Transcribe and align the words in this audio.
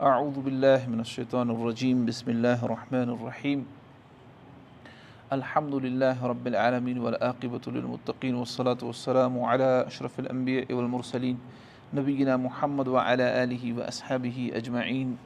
أعوذ 0.00 0.40
بالله 0.40 0.88
من 0.88 1.04
الشيطان 1.04 1.50
الرجيم 1.52 2.08
بسم 2.08 2.30
الله 2.30 2.64
الرحمن 2.64 3.20
الرحيم 3.20 3.66
الحمد 5.28 5.74
لله 5.74 6.16
رب 6.16 6.46
العالمين 6.46 6.98
والعاقبة 6.98 7.60
للمتقين 7.66 8.34
والصلاة 8.34 8.80
والسلام 8.80 9.34
على 9.44 9.84
أشرف 9.92 10.20
الأنبياء 10.24 10.72
والمرسلين 10.72 11.36
نبينا 11.92 12.36
محمد 12.36 12.88
وعلى 12.88 13.44
آله 13.44 13.64
وأصحابه 13.76 14.50
أجمعين 14.56 15.16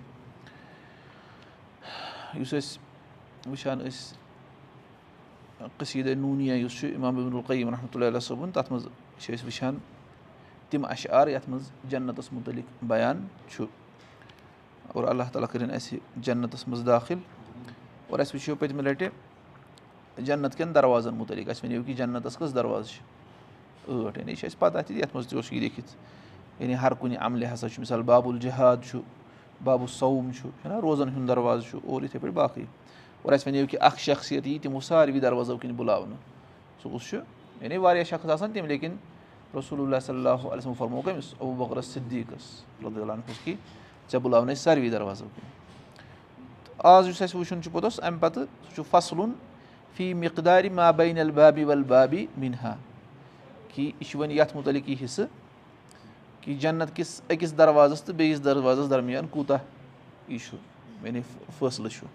یُس 2.42 2.54
أسۍ 2.54 2.78
وٕچھان 3.46 3.78
أسۍ 3.86 4.14
قصیٖدٕ 5.78 6.18
نوٗنیا 6.18 6.54
یُس 6.54 6.80
چھُ 6.80 6.94
اِمام 6.94 7.18
ابن 7.22 7.36
القیٖم 7.36 7.70
رحمتہ 7.70 7.98
اللہ 7.98 8.18
صٲبُن 8.18 8.50
تَتھ 8.50 8.72
منٛز 8.72 8.88
چھِ 9.18 9.34
أسۍ 9.34 9.44
وٕچھان 9.44 9.78
تِم 10.70 10.84
اشعار 10.84 11.28
یَتھ 11.28 11.48
منٛز 11.50 11.70
جنتَس 11.90 12.32
مُتعلق 12.32 12.84
بیان 12.90 13.26
چھُ 13.48 13.64
اور 14.94 15.04
اللہ 15.04 15.30
تعالیٰ 15.32 15.48
کٔرِنۍ 15.52 15.74
اَسہِ 15.74 15.98
جنتَس 16.16 16.66
منٛز 16.68 16.86
دٲخِل 16.86 17.18
اور 18.08 18.18
اَسہِ 18.18 18.34
وٕچھو 18.34 18.54
پٔتمہِ 18.54 18.82
لَٹہِ 18.82 19.08
جنت 20.18 20.56
کٮ۪ن 20.56 20.74
دروازَن 20.74 21.14
مُتعلِق۔ 21.14 21.48
اَسہِ 21.48 21.68
ؤنِو 21.68 21.82
کہِ 21.86 21.96
جنتَس 21.96 22.36
کٔژ 22.36 22.54
دروازٕ 22.54 22.90
چھِ 22.90 23.02
ٲٹھ 23.88 24.18
یعنی 24.18 24.30
یہِ 24.32 24.38
چھِ 24.38 24.46
اَسہِ 24.46 24.58
پَتہ 24.58 24.78
تہِ 24.86 24.96
یَتھ 24.96 25.14
منٛز 25.14 25.28
تہِ 25.28 25.36
اوس 25.36 25.52
یہِ 25.52 25.60
لیکھِتھ 25.60 25.94
یعنی 26.62 26.74
ہر 26.82 26.94
کُنہِ 26.94 27.16
عملہِ 27.20 27.52
ہسا 27.52 27.68
چھُ 27.68 27.80
مِثال 27.80 28.02
باب 28.02 28.28
الجِہاد 28.28 28.76
چھُ 28.90 29.00
بابُ 29.64 29.88
صوم 29.88 30.30
چھُ 30.32 30.48
چھُنہ 30.62 30.78
روزَن 30.82 31.08
ہُنٛد 31.08 31.28
دروازٕ 31.28 31.70
چھُ 31.70 31.78
اور 31.84 32.02
یِتھَے 32.02 32.18
پٲٹھۍ 32.18 32.34
باقٕے 32.34 32.64
اور 33.22 33.32
اَسہِ 33.32 33.48
وَنیو 33.48 33.66
کہِ 33.66 33.78
اکھ 33.80 34.00
شخصیت 34.00 34.46
یی 34.46 34.58
تِمو 34.58 34.80
ساروی 34.80 35.20
دروازو 35.20 35.56
کِنۍ 35.56 35.74
بُلاونہٕ 35.76 36.18
سُہ 36.82 36.88
کُس 36.92 37.08
چھُ 37.08 37.18
یعنی 37.60 37.76
واریاہ 37.76 38.04
شخص 38.04 38.30
آسان 38.30 38.52
تِم 38.52 38.66
لیکِن 38.66 38.96
رسول 39.58 39.80
اللہ 39.80 39.96
صلی 40.02 40.16
اللہُ 40.16 40.40
علیہ 40.40 40.58
وسلم 40.58 40.72
فرمو 40.78 41.00
کٔمِس 41.04 41.34
ابوٗ 41.40 41.66
بکرس 41.66 41.86
صدیٖقس 41.94 42.64
رضلانس 42.84 43.44
کہِ 43.44 43.54
ژےٚ 44.10 44.20
بُلاونے 44.22 44.54
ساروی 44.54 44.90
دروازو 44.90 45.24
کِنۍ 45.34 45.48
تہٕ 46.64 46.74
آز 46.92 47.08
یُس 47.08 47.22
اَسہِ 47.22 47.38
وٕچھُن 47.38 47.62
چھُ 47.62 47.72
پوٚتُس 47.72 48.00
اَمہِ 48.02 48.20
پَتہٕ 48.20 48.44
سُہ 48.44 48.74
چھُ 48.74 48.82
فصلُن 48.90 49.32
فی 49.96 50.12
مقدارِ 50.14 50.70
مابین 50.72 51.18
البابی 51.18 51.64
ول 51.64 51.82
بابی 51.88 52.26
مِنہا 52.36 52.74
کہِ 53.74 53.84
یہِ 53.84 54.04
چھُ 54.08 54.18
وۄنۍ 54.20 54.32
یَتھ 54.32 54.56
مُتعلِق 54.56 54.88
یہِ 54.88 55.04
حِصہٕ 55.04 55.26
کہِ 56.40 56.58
جنت 56.60 56.94
کِس 56.96 57.20
أکِس 57.28 57.56
دروازَس 57.58 58.02
تہٕ 58.02 58.14
بیٚیِس 58.16 58.44
دروازَس 58.44 58.90
درمیان 58.90 59.26
کوٗتاہ 59.30 59.58
یہِ 60.28 60.38
چھُ 60.48 60.56
یعنی 61.04 61.20
فٲصلہٕ 61.58 61.90
چھُ 61.90 62.06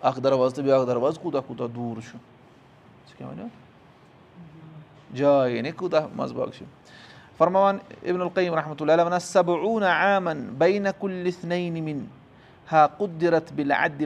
اکھ 0.00 0.20
دروازٕ 0.24 0.54
تہٕ 0.56 0.64
بیاکھ 0.64 0.86
دروازٕ 0.86 1.22
کوٗتاہ 1.22 1.40
کوٗتاہ 1.46 1.66
دوٗر 1.74 2.00
چھُ 2.00 2.16
ژٕ 3.08 3.16
کیاہ 3.18 3.28
وَنیو 3.28 3.46
جاے 5.16 5.50
یعنی 5.56 5.70
کوٗتاہ 5.70 6.06
منٛزٕ 6.16 6.36
باغ 6.36 6.50
چھُ 6.56 6.64
فرماوان 7.38 7.78
ابن 8.02 8.20
القیٖم 8.20 8.54
رحمتہ 8.54 8.84
اللہ 8.84 9.02
وَنان 9.04 10.86
کُلِس 10.98 11.44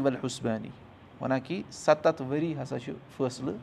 ول 0.05 0.17
حُسبانی 0.25 0.69
وَنان 1.21 1.41
کہِ 1.45 1.63
سَتَتھ 1.71 2.23
ؤری 2.23 2.55
ہسا 2.63 2.79
چھُ 2.79 2.93
فٲصلہٕ 3.17 3.55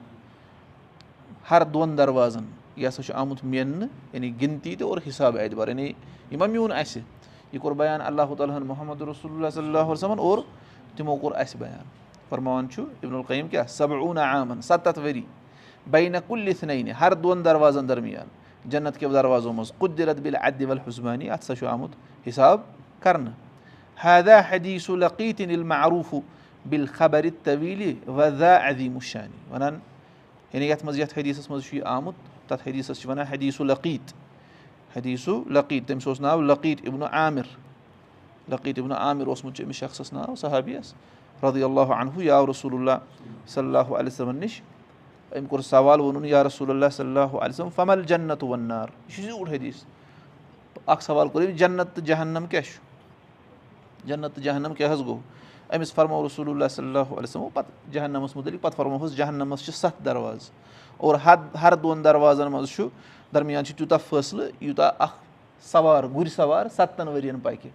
ہر 1.52 1.62
دۄن 1.74 1.98
دروازن 1.98 2.46
یہِ 2.76 2.88
ہسا 2.88 3.04
چھُ 3.04 3.14
آمُت 3.16 3.44
میننہٕ 3.44 3.88
یعنی 4.14 4.32
گِنتی 4.42 4.76
تہِ 4.76 4.88
اور 4.88 4.98
حِساب 5.08 5.38
اعتبار 5.38 5.68
یعنی 5.68 5.88
یہِ 6.32 6.40
مہ 6.40 6.46
میوٗن 6.46 6.72
اَسہِ 6.72 7.02
یہِ 7.52 7.62
کوٚر 7.62 7.74
بَیان 7.76 8.02
اللہُ 8.02 8.36
تعالیٰ 8.38 8.58
ہن 8.58 8.68
محمد 8.68 9.02
رسول 9.02 9.32
اللہ 9.32 9.50
صلی 9.54 9.68
اللہُ 9.68 9.88
وسلمن 9.92 10.20
اور 10.20 10.38
تِمو 10.98 11.16
کوٚر 11.16 11.36
اَسہِ 11.42 11.60
بَیان 11.60 11.86
فرماوان 12.30 12.70
چھُ 12.70 12.84
ابن 13.04 13.16
القیٖم 13.16 13.48
کیاہ 13.48 13.68
صبعوٗنہ 13.70 14.20
عامن 14.20 14.62
سَتَتھ 14.62 15.00
ؤری 15.00 15.22
بینا 15.92 16.20
کُلِس 16.28 16.64
نٔنۍ 16.64 16.92
ہر 17.00 17.14
دۄن 17.14 17.46
دروازن 17.46 17.90
درمیان 17.90 18.28
جنت 18.72 18.98
کیو 18.98 19.12
دروازو 19.14 19.54
منٛز 19.54 19.72
قُدرت 19.78 20.20
بِل 20.22 20.36
ادِ 20.36 20.66
ول 20.70 20.80
حُسبانی 20.88 21.30
اَتھ 21.30 21.44
ہسا 21.44 21.56
چھُ 21.56 21.68
آمُت 21.68 21.92
حِساب 22.28 22.62
کرنہٕ 23.00 23.32
حدا 24.04 24.40
حدیٖثُ 24.50 24.90
لقیٖتِن 24.90 25.50
ییٚلہِ 25.50 25.66
معروٗفُ 25.66 26.20
بِل 26.70 26.86
خبرِ 26.94 27.30
طویٖلہِ 27.44 27.94
ودا 28.08 28.56
ادیٖم 28.56 29.00
شانی 29.00 29.54
وَنان 29.54 29.80
یعنی 30.54 30.68
یَتھ 30.68 30.86
منٛز 30.86 31.00
یَتھ 31.00 31.18
حدیٖثَس 31.20 31.50
منٛز 31.50 31.64
چھُ 31.64 31.76
یہِ 31.76 31.84
آمُت 31.86 32.14
تَتھ 32.48 32.68
حدیٖثَس 32.68 33.02
چھِ 33.02 33.10
وَنان 33.10 33.26
حدیٖثُ 33.26 33.62
لقیٖت 33.62 34.14
حدیٖثُ 34.98 35.30
لقیٖت 35.52 35.88
تٔمِس 35.88 36.08
اوس 36.08 36.22
ناو 36.22 36.42
لقیٖت 36.42 36.88
اِبنو 36.88 37.06
عامِر 37.06 37.56
لقیٖت 38.50 38.80
اِبنو 38.80 38.94
عامِر 38.94 39.28
اوسمُت 39.28 39.56
چھُ 39.56 39.66
أمِس 39.66 39.76
شخصَس 39.76 40.14
ناو 40.14 40.36
صحابِیَس 40.36 40.94
رضی 41.44 41.64
اللہ 41.64 41.94
عنہُ 42.00 42.24
یا 42.24 42.42
رسول 42.50 42.74
اللہ 42.74 42.98
صلی 43.48 43.66
اللہُ 43.66 43.96
علیہ 44.00 44.08
وسلمن 44.08 44.36
نِش 44.36 44.62
أمۍ 45.38 45.48
کوٚر 45.50 45.62
سوال 45.62 46.00
ووٚنُن 46.00 46.26
یا 46.26 46.44
رسول 46.44 46.70
اللہ 46.70 46.90
صلی 46.92 47.08
اللہُ 47.08 47.40
علیہ 47.42 47.54
وسلم 47.54 47.70
فمل 47.76 48.04
جنت 48.08 48.44
وَنار 48.44 48.88
یہِ 49.08 49.16
چھُ 49.16 49.22
زیوٗٹھ 49.24 49.50
حدیٖث 49.50 49.84
اکھ 50.86 51.04
سوال 51.04 51.28
کوٚر 51.28 51.44
أمۍ 51.46 51.58
جنت 51.58 51.96
تہٕ 51.96 52.06
جہنم 52.06 52.46
کیاہ 52.46 52.62
چھُ 52.62 54.08
جنت 54.08 54.36
تہٕ 54.36 54.44
جہنم 54.44 54.74
کیاہ 54.74 54.94
حظ 54.94 55.02
گوٚو 55.06 55.20
أمِس 55.76 55.94
فرمو 55.94 56.26
رسول 56.26 56.50
اللہ 56.50 56.68
صلی 56.72 56.86
اللہُ 56.86 57.08
علیہ 57.08 57.24
وسلم 57.24 57.48
پَتہٕ 57.54 57.92
جہنمَس 57.94 58.36
مُتعلِق 58.36 58.62
پَتہٕ 58.62 58.78
فرمووُس 58.78 59.16
جہنمَس 59.18 59.66
چھِ 59.66 59.74
سَتھ 59.74 60.04
دروازٕ 60.06 60.52
اور 60.98 61.16
حد 61.24 61.56
ہر 61.62 61.76
دۄن 61.84 62.04
دروازن 62.04 62.52
منٛز 62.52 62.70
چھُ 62.70 62.88
درمیان 63.34 63.66
چھُ 63.66 63.76
تیوٗتاہ 63.78 63.98
فٲصلہٕ 64.10 64.50
یوٗتاہ 64.62 64.92
اکھ 65.00 65.16
سوار 65.72 66.04
گُرۍ 66.16 66.30
سوار 66.36 66.66
سَتَن 66.76 67.08
ؤرین 67.08 67.40
پَکہِ 67.40 67.70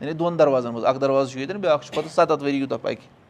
یعنی 0.00 0.12
دۄن 0.12 0.38
دروازن 0.38 0.70
منٛز 0.72 0.84
اکھ 0.84 1.00
دروازٕ 1.00 1.30
چھُ 1.32 1.38
ییٚتٮ۪ن 1.38 1.60
بیاکھ 1.60 1.84
چھُ 1.86 1.94
پَتہٕ 1.94 2.10
سَتَتھ 2.14 2.42
ؤری 2.42 2.56
یوٗتاہ 2.56 2.78
پَکہِ 2.82 3.21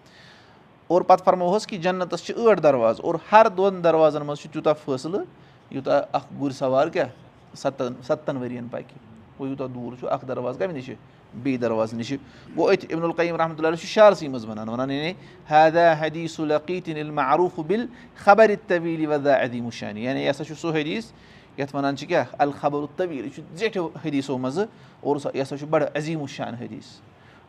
اور 0.93 1.03
پَتہٕ 1.03 1.25
فرموہَس 1.25 1.67
کہِ 1.67 1.81
جنتَس 1.81 2.25
چھِ 2.25 2.35
ٲٹھ 2.37 2.63
دروازٕ 2.63 3.01
اور 3.03 3.15
ہر 3.33 3.47
دۄن 3.49 3.85
دروازن 3.85 4.27
منٛز 4.27 4.39
چھُ 4.39 4.53
تیوٗتاہ 4.53 4.73
فٲصلہٕ 4.85 5.25
یوٗتاہ 5.71 6.03
اکھ 6.13 6.27
گُرۍ 6.41 6.53
سوار 6.53 6.89
کیاہ؟ 6.89 7.09
سَتَن 7.57 7.93
سَتَن 8.03 8.37
ؤرین 8.37 8.69
پَکہِ۔ 8.69 8.97
گوٚو 9.39 9.49
یوٗتاہ 9.49 9.67
دوٗر 9.67 9.93
چھُ 10.01 10.09
اکھ 10.11 10.25
دروازٕ 10.29 10.59
کَمہِ 10.59 10.75
نِش 10.75 10.91
بیٚیہِ 11.35 11.61
دروازٕ 11.61 11.95
نِش 11.95 12.13
گوٚو 12.57 12.73
أتھۍ 12.73 12.95
عبدُ 12.95 13.05
القیٖم 13.05 13.37
رحمتہ 13.37 13.63
اللہ 13.63 13.77
چھُ 13.77 13.87
شارسٕے 13.87 14.29
منٛز 14.29 14.45
وَنان 14.45 14.69
وَنان 14.69 14.91
یعنی 14.91 15.13
حدا 15.51 15.93
حدیٖث 15.99 16.41
لقیٖتِن 16.41 16.97
ییٚلہِ 16.97 17.15
معروٗف 17.15 17.61
بِل 17.67 17.87
خبرِ 18.17 18.55
طویٖل 18.67 19.07
ودا 19.07 19.35
ادیٖم 19.35 19.71
شانی 19.71 20.05
یعنی 20.05 20.21
یہِ 20.23 20.31
ہسا 20.31 20.45
چھُ 20.45 20.55
سُہ 20.61 20.71
حدیٖث 20.73 21.13
یَتھ 21.59 21.77
وَنان 21.77 21.97
چھِ 21.97 22.07
کیاہ؟ 22.09 22.25
الخبر 22.39 22.81
طویٖل 22.97 23.25
یہِ 23.25 23.35
چھُ 23.35 23.43
زیٹھیو 23.55 23.89
حدیٖثو 24.05 24.39
منٛزٕ 24.39 24.65
اور 25.01 25.17
یہِ 25.35 25.43
ہسا 25.43 25.57
چھُ 25.57 25.67
بَڑٕ 25.67 25.87
عظیٖم 25.95 26.21
الشان 26.21 26.55
حدیٖث۔ 26.55 27.01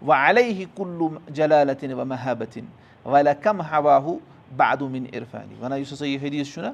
وَ 0.07 0.13
علیہ 0.13 0.65
کُلُ 0.75 1.07
جلالتِن 1.29 1.93
و 1.93 2.05
محبتِن 2.05 2.65
وَلا 3.06 3.34
کم 3.34 3.62
ہواہوٗ 3.62 4.18
بادوٗمِن 4.58 5.06
عرفانی 5.14 5.56
وَنان 5.62 5.80
یُس 5.80 5.94
ہسا 5.94 6.06
یہِ 6.06 6.28
حدیٖث 6.28 6.53
چھُنہ 6.53 6.68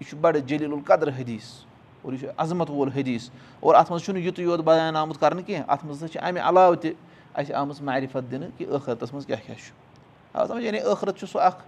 یہِ 0.00 0.08
چھُ 0.08 0.16
بَڑٕ 0.18 0.40
جلیٖل 0.40 0.72
القدر 0.72 1.08
حدیٖث 1.08 1.64
اور 2.02 2.12
یہِ 2.12 2.20
چھُ 2.20 2.28
عظمت 2.36 2.70
وول 2.70 2.88
حدیٖث 2.88 3.30
اور 3.60 3.74
اَتھ 3.74 3.92
منٛز 3.92 4.04
چھُنہٕ 4.04 4.22
یُتُے 4.22 4.42
یوت 4.42 4.60
بیان 4.60 4.96
آمُت 4.96 5.20
کَرنہٕ 5.20 5.46
کینٛہہ 5.46 5.64
اَتھ 5.68 5.84
منٛز 5.84 5.96
ہسا 5.96 6.08
چھِ 6.08 6.18
اَمہِ 6.22 6.40
علاوٕ 6.40 6.76
تہِ 6.80 6.92
اَسہِ 7.34 7.54
آمٕژ 7.54 7.80
معرفت 7.80 8.30
دِنہٕ 8.30 8.48
کہِ 8.56 8.68
ٲخرتَس 8.68 9.12
منٛز 9.12 9.26
کیاہ 9.26 9.38
کیاہ 9.46 9.58
چھُ۔ 9.58 10.60
یعنی 10.60 10.78
ٲخرت 10.78 11.18
چھُ 11.18 11.28
سُہ 11.28 11.40
اکھ 11.40 11.62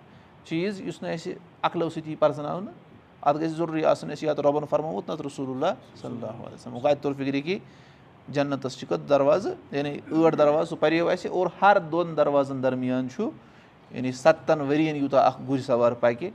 چیٖز 0.45 0.81
یُس 0.81 1.03
نہٕ 1.03 1.13
اَسہِ 1.13 1.35
عقلو 1.63 1.91
سۭتی 1.91 2.11
یی 2.11 2.17
پَرزٕناونہٕ 2.17 2.73
اَتھ 3.23 3.39
گژھِ 3.39 3.57
ضروٗری 3.57 3.85
آسٕنۍ 3.85 4.13
اَسہِ 4.13 4.27
یا 4.27 4.35
رۄبَن 4.35 4.65
فرمومُت 4.71 5.11
نَتہٕ 5.11 5.27
رسول 5.27 5.51
اللہ 5.51 5.75
صلی 5.97 6.11
اللہُ 6.11 6.29
علیہ 6.29 6.55
وسلم۔ 6.55 6.81
کَتہِ 6.81 7.03
توٚر 7.03 7.15
فِکرِ 7.17 7.45
کہِ 7.45 7.59
جنتَس 8.29 8.79
چھِ 8.79 8.89
کٔژ 8.89 9.09
دروازٕ 9.09 9.53
یعنی 9.73 9.99
ٲٹھ 10.11 10.37
دروازٕ 10.37 10.71
سُہ 10.71 10.77
پَریو 10.81 11.09
اَسہِ 11.09 11.31
اور 11.31 11.47
ہر 11.63 11.79
دۄن 11.79 12.17
دروازَن 12.17 12.63
درمیان 12.63 13.09
چھُ 13.11 13.29
یعنی 13.95 14.13
سَتَن 14.13 14.61
ؤرین 14.61 14.97
یوٗتاہ 14.97 15.27
اکھ 15.27 15.43
گُرۍ 15.49 15.61
سوار 15.61 15.93
پَکہِ 15.93 16.31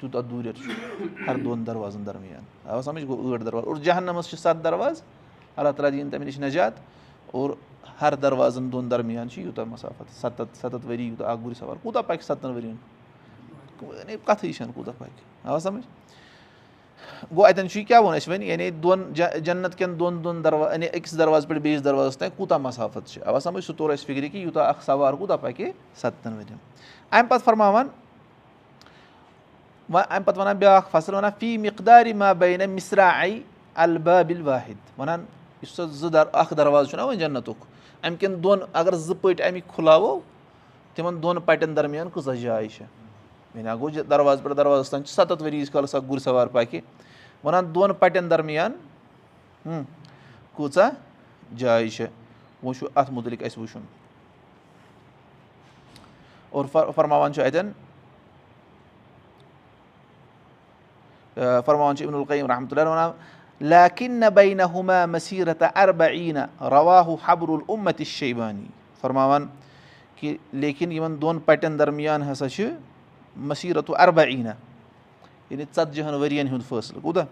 تیوٗتاہ 0.00 0.20
دوٗرِ 0.20 0.48
چھُ 0.56 0.72
ہر 1.28 1.36
دۄن 1.36 1.66
دروازن 1.66 2.06
درمیان 2.06 2.44
آ 2.68 2.80
سَمجھ 2.82 3.04
گوٚو 3.04 3.34
ٲٹھ 3.34 3.44
دروازٕ 3.44 3.68
اور 3.68 3.76
جہنَمَس 3.76 4.26
چھِ 4.26 4.38
سَتھ 4.38 4.64
دروازٕ 4.64 5.02
اللہ 5.56 5.70
تعالیٰ 5.76 5.92
دِیِن 5.92 6.10
تَمہِ 6.10 6.24
نِش 6.26 6.38
نجات. 6.38 6.72
اور 7.26 7.50
ہر 8.00 8.14
دروازن 8.14 8.72
دۄن 8.72 8.90
درمیان 8.90 9.30
چھِ 9.30 9.42
یوٗتاہ 9.42 9.64
مَسافت. 9.64 10.20
سَتَتھ 10.20 10.56
سَتَتھ 10.56 10.86
ؤری 10.86 11.04
یوٗتاہ 11.04 11.30
اکھ 11.30 11.40
گُرۍ 11.44 11.54
سوار. 11.58 11.76
کوٗتاہ 11.82 12.02
پَکہِ 12.02 12.22
سَتَن 12.22 12.50
ؤرین 12.50 12.76
یعنی 13.82 14.16
کَتھٕے 14.24 14.52
چھَنہٕ 14.52 14.74
کوٗتاہ 14.74 14.94
پَکہِ 14.98 15.48
آ 15.48 15.58
سَمجھ 15.58 15.84
گوٚو 17.30 17.46
اَتؠن 17.46 17.68
چھُ 17.68 17.78
یہِ 17.78 17.86
کیاہ 17.86 18.00
ووٚن 18.00 18.14
اَسہِ 18.16 18.32
وۄنۍ 18.32 18.44
یعنی 18.44 18.70
دۄن 18.70 19.12
جنت 19.14 19.78
کٮ۪ن 19.78 19.98
دۄن 20.00 20.24
دۄن 20.24 20.44
درواز 20.44 20.72
یعنی 20.72 20.86
أکِس 20.86 21.18
دروازٕ 21.18 21.48
پؠٹھ 21.48 21.58
بیٚیِس 21.58 21.84
دروازَس 21.84 22.18
تانۍ 22.18 22.30
کوٗتاہ 22.36 22.58
مَسافت 22.58 23.08
چھِ 23.08 23.22
اَوا 23.26 23.40
سَمجھ 23.40 23.64
سُہ 23.64 23.72
توٚر 23.76 23.90
اَسہِ 23.90 24.06
فِکرِ 24.06 24.30
کہِ 24.32 24.42
یوٗتاہ 24.42 24.68
اکھ 24.68 24.84
سوار 24.84 25.14
کوٗتاہ 25.14 25.36
پَکہِ 25.40 25.70
سَتَن 26.00 26.32
ؤرین 26.32 26.56
اَمہِ 27.10 27.28
پَتہٕ 27.28 27.44
فرماوان 27.44 27.88
وۄنۍ 29.88 30.06
اَمہِ 30.10 30.24
پَتہٕ 30.24 30.40
وَنان 30.40 30.56
بیٛاکھ 30.56 30.88
فصٕل 30.90 31.14
وَنان 31.14 31.30
فی 31.38 31.56
مِقدارِ 31.58 32.12
ما 32.14 32.32
بینا 32.32 32.66
مِسرا 32.74 33.10
آی 33.20 33.40
البابِل 33.74 34.40
واحِد 34.46 34.98
وَنان 34.98 35.24
یُس 35.62 35.70
سۄ 35.76 35.86
زٕ 35.86 36.10
در 36.12 36.24
اکھ 36.32 36.54
دروازٕ 36.54 36.90
چھُنہ 36.90 37.02
وۄنۍ 37.02 37.18
جنتُک 37.18 37.64
اَمہِ 38.02 38.18
کٮ۪ن 38.20 38.42
دۄن 38.44 38.58
اگر 38.72 38.94
زٕ 38.94 39.14
پٔٹۍ 39.20 39.46
اَمِکۍ 39.46 39.74
کھُلاوو 39.74 40.18
تِمن 40.94 41.22
دۄن 41.22 41.40
پَٹٮ۪ن 41.40 41.76
درمیان 41.76 42.08
کۭژاہ 42.14 42.34
جاے 42.34 42.68
چھےٚ 42.68 43.01
اکھ 43.54 43.78
گوٚو 43.80 44.02
دروازٕ 44.02 44.42
پٮ۪ٹھ 44.42 44.56
دروازَس 44.56 44.90
تانۍ 44.90 45.04
چھِ 45.04 45.14
سَتَتھ 45.14 45.42
ؤری 45.42 45.56
ییٖتِس 45.56 45.70
کالَس 45.72 45.94
اکھ 45.94 46.04
گُرۍ 46.10 46.18
سوار 46.22 46.46
پَکہِ 46.46 46.80
وَنان 47.44 47.74
دۄن 47.74 47.92
پَٹٮ۪ن 47.98 48.30
درمیان 48.30 48.72
کۭژاہ 50.56 50.90
جاے 51.56 51.88
چھےٚ 51.88 52.08
وۄنۍ 52.62 52.78
چھُ 52.78 52.86
اَتھ 52.94 53.10
مُتعلِق 53.12 53.42
اَسہِ 53.42 53.58
وٕچھُن 53.58 53.82
اور 56.50 56.64
فرماوان 56.94 57.32
چھُ 57.32 57.42
اَتؠن 57.42 57.70
فرماوان 61.64 61.96
چھُ 61.96 62.04
عبدُ 62.04 62.14
القیٖم 62.16 62.46
رحمتہ 62.46 62.80
اللہ 62.80 62.90
وَنان 62.90 63.10
لیکِن 63.60 64.60
ہُما 64.74 65.04
مسیٖرت 65.06 65.62
اربا 65.74 66.06
عیٖنہ 66.08 66.46
رواہُ 66.70 67.16
حبرُ 67.24 67.50
العمت 67.54 68.02
شیبانی 68.06 68.66
فرماوان 69.00 69.46
کہِ 70.16 70.36
لیکِن 70.52 70.92
یِمن 70.92 71.20
دۄن 71.22 71.38
پَٹٮ۪ن 71.44 71.78
درمیان 71.78 72.22
ہسا 72.22 72.48
چھِ 72.48 72.68
مٔصیٖرت 73.36 73.90
و 73.90 73.94
اَربا 73.98 74.22
ایٖنا 74.22 74.52
یعنی 75.50 75.64
ژَتجِہن 75.76 76.14
ؤرین 76.14 76.48
ہُنٛد 76.48 76.64
فٲصلہٕ 76.68 77.02
کوٗتاہ 77.02 77.24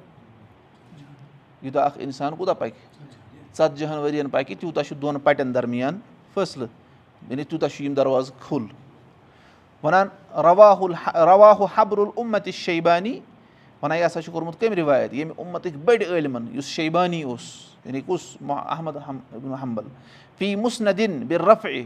یوٗتاہ 1.62 1.85
اکھ 1.85 1.99
اِنسان 1.99 2.37
کوٗتاہ 2.37 2.55
پَکہِ 2.55 2.79
ژَتجِہن 3.58 3.99
ؤرین 3.99 4.29
پَکہِ 4.31 4.56
تیوٗتاہ 4.61 4.82
چھُ 4.82 4.97
دۄن 5.02 5.19
پَٹٮ۪ن 5.19 5.55
درمیان 5.55 5.99
فٲصلہٕ 6.35 6.69
یعنی 7.31 7.44
تیوٗتاہ 7.44 7.69
چھُ 7.69 7.85
یِم 7.85 7.94
دروازٕ 7.94 8.32
کھُل 8.41 8.67
وَنان 9.82 10.08
رواہُل 10.44 10.94
رواہُ 11.14 11.67
حبرُل 11.75 12.11
اُمت 12.17 12.49
شیبانی 12.55 13.19
وَنان 13.82 13.99
یہِ 13.99 14.06
ہسا 14.06 14.23
چھُ 14.23 14.32
کوٚرمُت 14.32 14.61
کٔمۍ 14.61 14.76
رِوایت 14.76 15.14
ییٚمہِ 15.14 15.35
اُمتٕکۍ 15.37 15.76
بٔڑۍ 15.85 16.06
عٲلمَن 16.06 16.47
یُس 16.56 16.69
شیبانی 16.69 17.23
اوس 17.23 17.44
یعنی 17.85 18.00
کُس 18.06 18.37
احمد 18.49 18.97
حمبل 19.62 19.85
فی 20.38 20.55
مُسندِن 20.56 21.23
بِر 21.29 21.41
رفے 21.41 21.82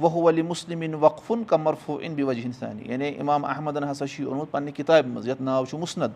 وہو 0.00 0.28
علی 0.28 0.42
مُسلِم 0.42 0.82
وقفُن 1.00 1.44
کمرفو 1.44 1.96
اِن 1.96 2.14
بِ 2.14 2.22
وجہ 2.22 2.40
ہِنسانی 2.40 2.82
یعنی 2.86 3.08
اِمام 3.08 3.44
احمدن 3.44 3.84
ہسا 3.84 4.06
چھُ 4.06 4.20
یہِ 4.20 4.26
اوٚنمُت 4.26 4.50
پنٕنہِ 4.50 4.74
کِتابہِ 4.74 5.10
منٛز 5.10 5.28
یَتھ 5.28 5.42
ناو 5.42 5.64
چھُ 5.64 5.78
مُسند. 5.78 6.12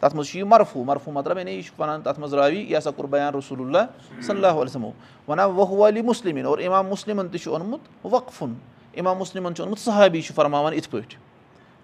تَتھ 0.00 0.14
منٛز 0.14 0.28
چھُ 0.28 0.38
یہِ 0.38 0.46
مرفوٗ 0.46 0.84
مرفوٗ 0.84 1.12
مطلب 1.12 1.38
یعنی 1.38 1.50
یہِ 1.50 1.64
چھُ 1.64 1.80
وَنان 1.80 2.02
تَتھ 2.02 2.20
منٛز 2.20 2.34
راوی 2.34 2.58
یہِ 2.58 2.78
ہسا 2.78 2.90
کوٚر 2.90 3.08
بیان 3.08 3.34
رسول 3.34 3.60
اللہ 3.60 4.22
صلی 4.22 4.36
اللہ 4.36 4.60
علیہمو 4.60 4.90
وَنان 5.28 5.50
وہو 5.50 5.86
علی 5.88 6.02
مُسلِم 6.02 6.46
اور 6.46 6.58
اِمام 6.58 6.86
مُسلِمن 6.86 7.28
تہِ 7.28 7.40
چھُ 7.40 7.50
اوٚنمُت 7.50 8.06
وقفُن 8.06 8.54
اِمام 8.92 9.18
مُسلِمن 9.18 9.54
چھُ 9.54 9.60
اوٚنمُت 9.60 9.78
صحابی 9.78 10.20
چھُ 10.20 10.34
فرماوان 10.34 10.74
یِتھ 10.74 10.90
پٲٹھۍ 10.90 11.27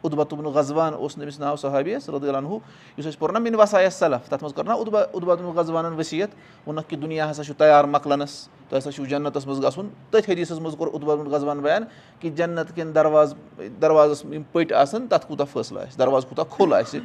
اُدبتُبنہٕ 0.05 0.53
غزوان 0.55 0.95
اوس 0.95 1.17
نہٕ 1.17 1.25
أمِس 1.25 1.39
ناو 1.41 1.57
صحابِیَس 1.57 2.09
رُدُالنہُ 2.09 2.59
یُس 2.99 3.07
اَسہِ 3.07 3.19
پوٚر 3.19 3.33
نا 3.33 3.39
مِن 3.39 3.55
وسایس 3.55 3.95
سَلف 3.95 4.29
تَتھ 4.29 4.43
منٛز 4.43 4.55
کٔر 4.55 4.65
نا 4.65 4.73
اُدبا 4.73 5.01
اُدبتُن 5.13 5.45
غزوانن 5.57 5.99
ؤسِیت 5.99 6.31
ووٚنُکھ 6.67 6.89
کہِ 6.89 6.99
دُنیا 7.03 7.31
ہسا 7.31 7.45
چھُ 7.45 7.55
تَیار 7.59 7.85
مۄکلنَس 7.85 8.49
تۄہہِ 8.69 8.79
ہسا 8.79 8.91
چھُو 8.93 9.05
جنتَس 9.05 9.47
منٛز 9.47 9.63
گژھُن 9.65 9.89
تٔتھۍ 10.11 10.33
حدیٖثَس 10.33 10.59
منٛز 10.59 10.77
کوٚر 10.79 10.89
اُدبتُن 10.93 11.31
غزوان 11.33 11.61
بیان 11.61 11.85
کہِ 12.21 12.35
جنت 12.37 12.75
کٮ۪ن 12.77 12.95
دروازٕ 12.95 13.37
دروازَس 13.83 14.25
یِم 14.25 14.43
پٔٹۍ 14.53 14.73
آسان 14.73 15.07
تَتھ 15.07 15.27
کوٗتاہ 15.27 15.47
فٲصلہٕ 15.53 15.83
آسہِ 15.83 15.99
دروازٕ 15.99 16.29
کوٗتاہ 16.29 16.57
کھُل 16.57 16.73
آسہِ 16.73 17.01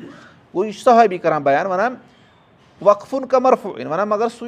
گوٚو 0.53 0.65
یہِ 0.65 0.73
چھُ 0.73 0.83
صحابی 0.83 1.17
کران 1.17 1.43
بیان 1.43 1.67
وَنان 1.67 1.95
وقفُن 2.81 3.25
کَمرفُن 3.25 3.87
وَنان 3.87 4.09
مگر 4.09 4.27
سُہ 4.39 4.45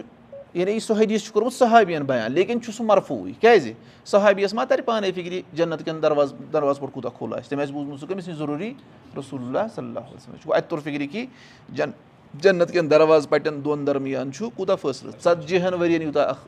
یعنی 0.54 0.80
سُہ 0.80 0.94
حدیٖث 0.98 1.24
چھُ 1.24 1.34
کوٚرمُت 1.34 1.54
صحابِین 1.54 2.04
بیان 2.04 2.32
لیکِن 2.32 2.62
چھُ 2.62 2.74
سُہ 2.74 2.84
مرفوٗے 2.86 3.32
کیازِ 3.40 3.72
صحابِیَس 4.06 4.54
ما 4.54 4.64
تَرِ 4.64 4.86
پانے 4.86 5.12
فِکرِ 5.16 5.42
جنت 5.54 5.86
کٮ۪ن 5.86 6.02
دروازٕ 6.04 6.36
دروازٕ 6.54 6.80
پٮ۪ٹھ 6.82 6.94
کوٗتاہ 6.94 7.18
کھُل 7.18 7.34
آسہِ 7.34 7.50
تٔمۍ 7.50 7.62
آسہِ 7.62 7.74
بوٗزمُت 7.74 8.00
سُہ 8.00 8.08
کٔمِس 8.08 8.28
نِش 8.28 8.38
ضروٗری 8.38 8.74
رسول 9.18 9.42
اللہ 9.42 9.68
صلی 9.76 9.86
اللہ 9.86 10.00
علیہ 10.00 10.38
چھُ 10.42 10.54
اَتہِ 10.54 10.70
توٚر 10.70 10.82
فِکرِ 10.84 11.08
کہِ 11.12 11.26
جن 11.70 11.92
جنت 12.34 12.72
کٮ۪ن 12.74 12.90
دروازٕ 12.92 13.30
پَٹٮ۪ن 13.30 13.64
دۄن 13.66 13.88
درمیان 13.88 14.32
چھُ 14.32 14.50
کوٗتاہ 14.56 14.76
فٲصلہٕ 14.82 15.20
ژَتجِہن 15.24 15.74
ؤرین 15.74 16.02
یوٗتاہ 16.02 16.30
اکھ 16.30 16.46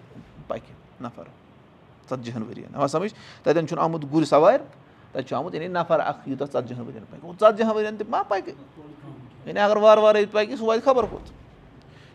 پَکہِ 0.48 0.74
نَفر. 1.02 1.24
ژَتجِہن 2.10 2.44
ؤرین 2.44 2.76
آ 2.76 2.88
سَمجھ 2.88 3.14
تَتٮ۪ن 3.44 3.68
چھُنہٕ 3.68 3.84
آمُت 3.84 4.04
گُرۍ 4.14 4.26
سَوارِ 4.26 4.62
تَتہِ 5.12 5.28
چھُ 5.28 5.36
آمُت 5.38 5.54
یعنی 5.56 5.68
نَفر 5.68 6.00
اکھ 6.00 6.28
یوٗتاہ 6.30 6.48
ژَتجِہن 6.48 6.82
ؤرین 6.88 7.04
پَکہِ 7.12 7.32
ژَتجِہن 7.40 7.76
ؤرین 7.76 7.98
تہِ 7.98 8.08
ما 8.10 8.24
پَکہِ 8.28 8.54
یعنی 9.46 9.60
اَگر 9.60 9.78
وارٕ 9.78 10.02
وارٕ 10.04 10.18
ییٚتہِ 10.18 10.34
پَکہِ 10.34 10.58
سُہ 10.58 10.66
واتہِ 10.66 10.84
خبر 10.84 11.04
کوٚت 11.04 11.43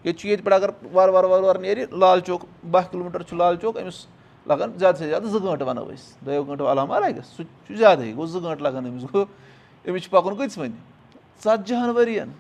ییٚتہِ 0.05 0.21
چھُ 0.21 0.29
ییٚتہِ 0.29 0.45
پٮ۪ٹھ 0.45 0.55
اَگر 0.55 0.71
وارٕ 0.93 1.13
وارٕ 1.13 1.29
وارٕ 1.29 1.45
وارٕ 1.45 1.61
نیرِ 1.61 1.85
لال 1.93 2.21
چوک 2.21 2.45
باہ 2.71 2.83
کِلوٗ 2.91 3.05
میٖٹر 3.05 3.23
چھُ 3.23 3.37
لال 3.37 3.57
چوک 3.63 3.77
أمِس 3.79 4.07
لگان 4.47 4.73
زیادٕ 4.79 4.99
سے 4.99 5.09
زیادٕ 5.09 5.25
زٕ 5.25 5.41
گٲنٹہٕ 5.43 5.69
وَنو 5.69 5.85
أسۍ۔ 5.85 6.25
دۄیو 6.27 6.45
گٲنٹو 6.45 6.73
علاوٕ 6.73 6.89
ما 6.89 6.99
لَگٮ۪س 6.99 7.27
سُہ 7.37 7.43
چھُ 7.67 7.77
زیادَے 7.77 8.13
گوٚو 8.15 8.27
زٕ 8.27 8.41
گٲنٹہٕ 8.43 8.63
لگان 8.63 8.87
أمِس 8.87 9.03
گوٚو 9.03 9.25
أمِس 9.89 10.03
چھُ 10.03 10.11
پَکُن 10.11 10.37
کۭتِس 10.37 10.59
وَنہِ؟ 10.59 10.77
ژَتجِہن 11.45 11.91
ؤرین 11.97 12.31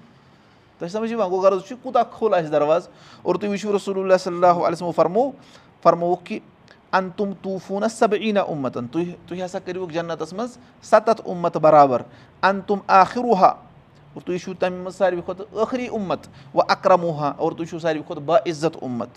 تۄہہِ 0.78 0.90
سَمجھ 0.92 1.12
یِوان؟ 1.12 1.28
گوٚو 1.30 1.40
غرض 1.40 1.62
چھُ 1.68 1.76
کوٗتاہ 1.82 2.02
کھُل 2.10 2.34
آسہِ 2.34 2.50
دروازٕ؟ 2.50 2.90
اور 3.22 3.34
تُہۍ 3.34 3.50
وٕچھِو 3.50 3.76
رسول 3.76 3.98
اللہ 3.98 4.16
صلی 4.20 4.34
اللہ 4.34 4.66
علیہ 4.66 4.90
فرمو 4.96 5.30
فرمووُکھ 5.82 6.24
کہِ 6.24 6.38
اَن 6.92 7.10
تُم 7.16 7.32
طوٗفوٗنا 7.42 7.88
سب 7.88 8.12
ایٖنا 8.12 8.40
اُمتن 8.40 8.86
تُہۍ 8.86 9.04
تُہۍ 9.28 9.44
ہسا 9.44 9.58
کٔرِوُکھ 9.58 9.92
جنتس 9.92 10.32
منٛز 10.32 10.58
سَتَتھ 10.82 11.20
اُمت 11.24 11.56
برابر۔ 11.56 12.02
اَن 12.42 12.60
تُم 12.66 12.78
آخروٗہا 12.86 13.54
اور 14.18 14.26
تُہۍ 14.26 14.38
چھُو 14.38 14.54
تَمہِ 14.58 14.78
منٛز 14.78 14.94
ساروی 14.96 15.20
کھۄتہٕ 15.24 15.62
ٲخری 15.62 15.86
اُمت 15.86 16.26
وۄنۍ 16.54 16.66
اکرموہا 16.68 17.32
اور 17.36 17.52
تُہۍ 17.52 17.66
چھُو 17.66 17.78
ساروی 17.78 18.02
کھۄتہٕ 18.06 18.24
با 18.24 18.36
عزت 18.36 18.76
اُمت۔ 18.80 19.08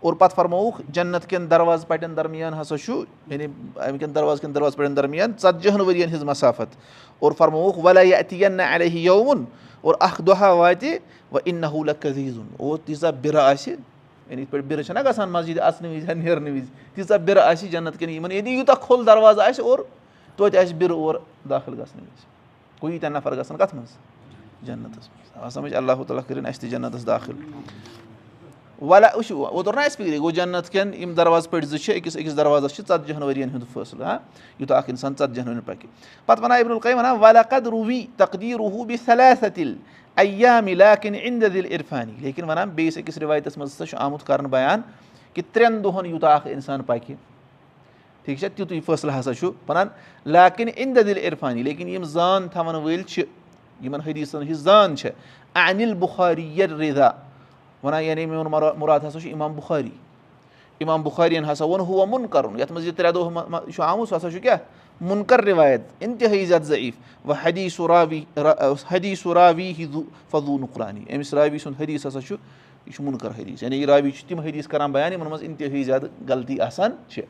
اور 0.00 0.12
پَتہٕ 0.12 0.36
فرمووُکھ 0.36 0.82
جنت 0.88 1.30
کٮ۪ن 1.30 1.50
دروازٕ 1.50 1.86
پَٹٮ۪ن 1.86 2.16
درمیان 2.16 2.54
ہسا 2.60 2.78
چھُ 2.78 3.04
یعنی 3.26 3.44
اَمہِ 3.76 4.00
کٮ۪ن 4.00 4.14
دروازٕ 4.14 4.42
کٮ۪ن 4.42 4.54
دروازٕ 4.54 4.76
پَٹٮ۪ن 4.76 4.96
درمیان 4.96 5.32
ژَتجِہن 5.42 5.80
ؤرین 5.80 6.08
ہٕنٛز 6.08 6.24
مَسافت۔ 6.24 6.76
اور 7.18 7.32
فرمووُکھ 7.32 7.78
علیہ 7.86 8.90
یووُن 8.92 9.44
اور 9.80 9.94
اکھ 10.00 10.22
دۄہا 10.22 10.52
واتہِ 10.52 10.88
وۄنۍ 11.32 11.42
اِن 11.44 11.54
نہوٗ 11.54 11.84
لقیٖزُن 11.84 12.46
اور 12.58 12.78
تیٖژاہ 12.84 13.10
بِرٕ 13.10 13.40
آسہِ 13.40 13.74
یعنی 14.30 14.42
یِتھ 14.42 14.50
پٲٹھۍ 14.50 14.66
بِرٕ 14.66 14.82
چھےٚ 14.82 15.02
نہ 15.02 15.10
گژھان 15.10 15.30
مسجِد 15.30 15.58
اَژنہٕ 15.58 15.90
وِزِ 15.90 16.08
یا 16.08 16.14
نیرنہٕ 16.14 16.52
وِزِ 16.52 16.66
تیٖژاہ 16.94 17.18
بِرٕ 17.18 17.42
آسہِ 17.42 17.70
جنت 17.70 17.98
کٮ۪ن 17.98 18.10
یِمن۔ 18.10 18.32
یعنی 18.32 18.50
یوٗتاہ 18.50 18.74
کھوٚل 18.74 19.06
دروازٕ 19.06 19.40
آسہِ 19.40 19.64
اور 19.64 19.78
توتہِ 20.36 20.58
آسہِ 20.58 20.74
بِرٕ 20.74 20.96
اور 20.96 21.14
داخل 21.50 21.72
گژھنہٕ 21.72 22.02
وِزِ۔ 22.02 22.24
گوٚو 22.82 22.90
ییٖتیٛاہ 22.90 23.14
نَفر 23.14 23.34
گژھن 23.34 23.56
کَتھ 23.56 23.74
منٛز 23.74 24.13
جنتَس 24.66 25.08
منٛز 25.08 25.44
آ 25.44 25.50
سَمجھ 25.50 25.74
اللہ 25.74 26.02
تعالیٰ 26.06 26.24
کٔرِنۍ 26.28 26.48
اَسہِ 26.48 26.60
تہِ 26.60 26.70
جنتَس 26.70 27.06
داخِل. 27.06 27.36
وَلہ 28.82 29.06
وٕچھِو 29.16 29.46
اوترٕ 29.46 29.74
نہ 29.74 29.80
اَسہِ 29.80 30.18
گوٚو 30.18 30.30
جنت 30.30 30.70
کٮ۪ن 30.72 30.94
یِم 31.02 31.12
دروازٕ 31.14 31.50
پٔٹۍ 31.50 31.66
زٕ 31.66 31.78
چھِ 31.84 31.96
أکِس 31.96 32.16
أکِس 32.16 32.36
دروازَس 32.36 32.74
چھِ 32.74 32.82
ژَتجِہن 32.88 33.22
ؤرین 33.22 33.50
ہُنٛد 33.50 33.72
فٲصلہٕ 33.72 34.06
ہاں 34.06 34.18
یوٗتاہ 34.58 34.78
اکھ 34.78 34.90
اِنسان 34.90 35.14
ژَتجِہن 35.18 35.48
ؤرین 35.48 35.60
پَکہِ 35.66 35.88
پَتہٕ 36.26 36.44
وَنان 36.44 36.58
اِبرُل 36.60 36.78
وَنان 36.84 37.16
وَلہ 37.20 37.42
قد 37.50 37.66
روٗوی 37.66 38.06
تقدیٖر 38.16 38.58
روٗ 38.58 38.84
بی 38.86 38.96
سَلیسَتِل 39.04 39.74
اَیا 40.16 40.60
مِلا 40.60 40.94
کِنۍ 40.94 41.18
اِنٛدِ 41.22 41.52
دِل 41.54 41.66
عرفانی 41.74 42.12
لیکِن 42.20 42.44
وَنان 42.50 42.68
بیٚیِس 42.74 42.98
أکِس 42.98 43.18
رِوایتَس 43.18 43.56
منٛز 43.58 43.74
ہسا 43.74 43.86
چھُ 43.86 43.96
آمُت 44.00 44.26
کَرنہٕ 44.26 44.50
بیان 44.50 44.80
کہِ 45.34 45.42
ترٛٮ۪ن 45.52 45.84
دۄہَن 45.84 46.06
یوٗتاہ 46.06 46.34
اکھ 46.34 46.46
اِنسان 46.46 46.82
پَکہِ 46.82 47.14
ٹھیٖک 48.24 48.38
چھا 48.38 48.48
تیُتُے 48.56 48.80
فٲصلہٕ 48.80 49.18
ہسا 49.18 49.34
چھُ 49.34 49.50
وَنان 49.68 49.88
لاکِن 50.26 50.68
اِنٛدِ 50.76 51.06
دِل 51.06 51.18
عرفانی 51.26 51.62
لیکِن 51.62 51.88
یِم 51.88 52.04
زان 52.04 52.48
تھاوَن 52.52 52.74
وٲلۍ 52.74 53.06
چھِ 53.06 53.22
یِمن 53.84 54.00
حدیٖثن 54.00 54.42
ہِنٛز 54.42 54.62
زان 54.64 54.96
چھِ 54.96 55.10
انِل 55.54 55.94
بُخاری 55.94 56.66
رِدا 56.80 57.10
وَنان 57.82 58.02
یعنی 58.02 58.26
میون 58.26 58.46
مُراد 58.78 59.00
ہسا 59.08 59.20
چھُ 59.20 59.32
اِمام 59.32 59.52
بُخاری 59.54 59.90
اِمام 60.80 61.02
بُخارین 61.02 61.44
ہسا 61.44 61.64
ووٚن 61.64 61.80
ہُہ 61.80 62.06
مُن 62.10 62.26
کَرُن 62.26 62.58
یَتھ 62.60 62.72
منٛز 62.72 62.86
یہِ 62.86 62.94
ترٛےٚ 62.96 63.12
دۄہ 63.14 63.70
چھُ 63.70 63.82
آمُت 63.82 64.08
سُہ 64.08 64.16
ہسا 64.16 64.30
چھُ 64.30 64.40
کیاہ 64.42 64.56
مُنکر 65.00 65.44
رِوایت 65.44 65.80
اِنتِہٲیی 65.98 66.44
زیادٕ 66.44 66.64
ضعیٖف 66.64 66.94
وۄنۍ 67.26 67.38
حدیٖث 67.44 67.80
راوی 67.80 68.24
حدیٖث 68.90 69.26
راوی 69.26 69.72
فضوٗ 70.30 70.58
نُقرانی 70.60 71.04
أمِس 71.14 71.34
راوی 71.34 71.58
سُنٛد 71.58 71.80
حدیٖث 71.80 72.06
ہسا 72.06 72.20
چھُ 72.20 72.36
یہِ 72.86 72.94
چھُ 72.94 73.04
مُنکر 73.04 73.30
حدیٖث 73.38 73.62
یعنی 73.62 73.76
یہِ 73.76 73.86
راوی 73.86 74.10
چھُ 74.10 74.28
تِم 74.28 74.40
حدیٖث 74.40 74.68
کران 74.68 74.92
بیان 74.92 75.12
یِمن 75.12 75.26
منٛز 75.26 75.42
اِنتِہٲیی 75.42 75.84
زیادٕ 75.84 76.08
غلطی 76.28 76.60
آسان 76.60 76.92
چھِ 77.08 77.22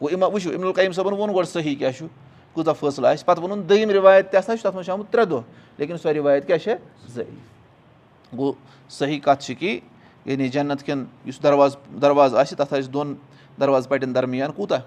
گوٚو 0.00 0.30
وٕچھِو 0.32 0.92
صٲبن 0.92 1.12
ووٚن 1.12 1.34
گۄڈٕ 1.34 1.48
صحیح 1.48 1.74
کیاہ 1.78 1.90
چھُ 1.90 2.06
کۭژاہ 2.54 2.72
فٲصلہٕ 2.72 3.12
آسہِ 3.12 3.26
پَتہٕ 3.26 3.42
ووٚنُن 3.44 3.68
دٔیِم 3.68 3.90
رِوایت 3.90 4.30
تہِ 4.30 4.38
ہسا 4.38 4.56
چھُ 4.56 4.62
تَتھ 4.62 4.74
منٛز 4.74 4.86
چھُ 4.86 4.92
آمُت 4.92 5.10
ترٛےٚ 5.12 5.28
دۄہ 5.30 5.40
لیکِن 5.78 5.96
سۄ 5.98 6.12
رِوایت 6.12 6.46
کیاہ 6.46 6.58
چھےٚ 6.58 6.76
ضعیٖف 7.14 8.36
گوٚو 8.36 8.52
صحیح 8.98 9.20
کَتھ 9.24 9.42
چھِ 9.44 9.54
کہِ 9.58 9.80
یعنی 10.24 10.48
جنت 10.48 10.82
کٮ۪ن 10.86 11.04
یُس 11.24 11.42
دروازٕ 11.42 12.00
دروازٕ 12.02 12.36
آسہِ 12.38 12.58
تَتھ 12.58 12.74
آسہِ 12.74 12.92
دۄن 12.92 13.14
دروازٕ 13.60 13.88
پَٹٮ۪ن 13.88 14.14
درمیان 14.14 14.52
کوٗتاہ 14.52 14.80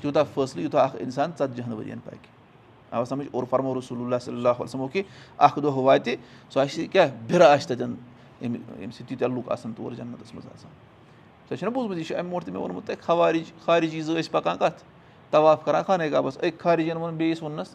تیوٗتاہ 0.00 0.24
فٲصلہٕ 0.34 0.62
یوٗتاہ 0.62 0.84
اکھ 0.84 0.96
اِنسان 1.00 1.30
ژَتجِہن 1.38 1.72
ؤرین 1.72 1.98
پَکہِ 2.04 2.32
آ 2.90 3.04
سَمجھ 3.04 3.26
اور 3.32 3.44
فرمو 3.50 3.78
رسول 3.78 4.00
اللہ 4.00 4.16
صلی 4.22 4.34
اللہ 4.34 4.48
علیہ 4.48 4.62
وسلمو 4.62 4.88
کہِ 4.88 5.02
اکھ 5.38 5.58
دۄہ 5.62 5.76
واتہِ 5.76 6.16
سُہ 6.50 6.60
آسہِ 6.60 6.86
کیاہ 6.92 7.08
بِرٕ 7.26 7.46
آسہِ 7.46 7.68
تَتٮ۪ن 7.68 7.94
اَمہِ 8.42 8.58
ییٚمہِ 8.78 8.94
سۭتۍ 8.94 9.08
تیٖتیٛاہ 9.08 9.34
لُکھ 9.36 9.52
آسان 9.52 9.72
تور 9.76 9.92
جنتَس 9.92 10.34
منٛز 10.34 10.46
آسان 10.54 10.70
تۄہہِ 11.48 11.58
چھُنہ 11.58 11.70
بوٗزمُت 11.70 11.98
یہِ 11.98 12.06
چھُ 12.06 12.16
اَمہِ 12.16 12.30
برونٛٹھ 12.30 12.44
تہِ 12.44 12.52
مےٚ 12.52 12.62
ووٚنمُت 12.62 12.86
تۄہہِ 12.86 13.00
خارِج 13.06 13.52
خارجی 13.64 14.00
زٕ 14.00 14.14
ٲسۍ 14.14 14.30
پَکان 14.32 14.56
کَتھ 14.58 14.82
طواف 15.34 15.64
کَران 15.64 15.82
خانے 15.86 16.08
کعبَس 16.10 16.36
أکۍ 16.38 16.58
خارجِین 16.62 16.96
ووٚن 16.96 17.16
بیٚیِس 17.16 17.42
ووٚننَس 17.42 17.68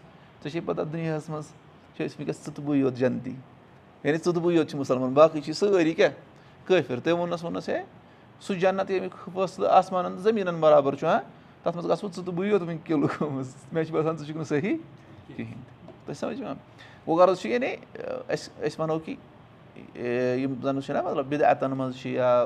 ژےٚ 0.44 0.52
چھے 0.52 0.60
پَتہ 0.66 0.82
دُنیاہَس 0.92 1.30
منٛز 1.30 1.48
چھِ 1.96 2.06
أسۍ 2.06 2.16
وٕنکیٚس 2.20 2.46
ژٕ 2.46 2.54
تہٕ 2.56 2.66
بٕے 2.66 2.78
یوت 2.78 2.94
جنتی 2.96 3.34
یعنی 4.04 4.18
ژٕ 4.18 4.24
تہٕ 4.24 4.42
بٕے 4.44 4.54
یوت 4.54 4.70
چھِ 4.70 4.80
مُسلمان 4.80 5.14
باقٕے 5.14 5.42
چھِ 5.42 5.54
سٲری 5.54 5.94
کیٛاہ 5.94 6.12
کٲفِر 6.68 7.00
تٔمۍ 7.00 7.18
ووٚننَس 7.18 7.44
ووٚننَس 7.44 7.70
ہے 7.70 7.82
سُہ 8.42 8.54
جنت 8.60 8.92
ییٚمیُک 8.92 9.16
فٲصلہٕ 9.34 9.72
آسمانَن 9.78 10.18
زٔمیٖنَن 10.24 10.60
برابر 10.60 10.96
چھُ 10.96 11.08
ہاں؟ 11.08 11.20
تَتھ 11.64 11.76
منٛز 11.76 11.90
گژھو 11.90 12.08
ژٕ 12.08 12.26
تہٕ 12.26 12.34
بٕے 12.36 12.48
یوت 12.48 12.62
وٕنۍ 12.62 12.78
کِلوٗ 12.84 13.08
گٔمٕژ 13.22 13.48
مےٚ 13.72 13.84
چھُ 13.84 13.94
باسان 13.94 14.18
ژٕ 14.18 14.26
چھُکھ 14.26 14.38
نہٕ 14.38 14.48
صحیح؟ 14.48 14.78
کِہیٖنۍ 15.28 15.54
تۄہہِ 16.06 16.18
سَمجھ 16.18 16.40
یِوان 16.40 16.56
گوٚو 17.08 17.18
غرض 17.20 17.40
چھُ 17.42 17.50
یعنی 17.50 17.76
أسۍ 18.34 18.50
أسۍ 18.68 18.80
وَنو 18.80 19.00
کہِ 19.06 19.16
یِم 20.42 20.54
زَن 20.64 20.82
چھِنہ 20.82 21.02
مطلب 21.02 21.26
بِدعتَن 21.30 21.72
منٛز 21.72 21.96
چھِ 22.02 22.10
یا 22.12 22.46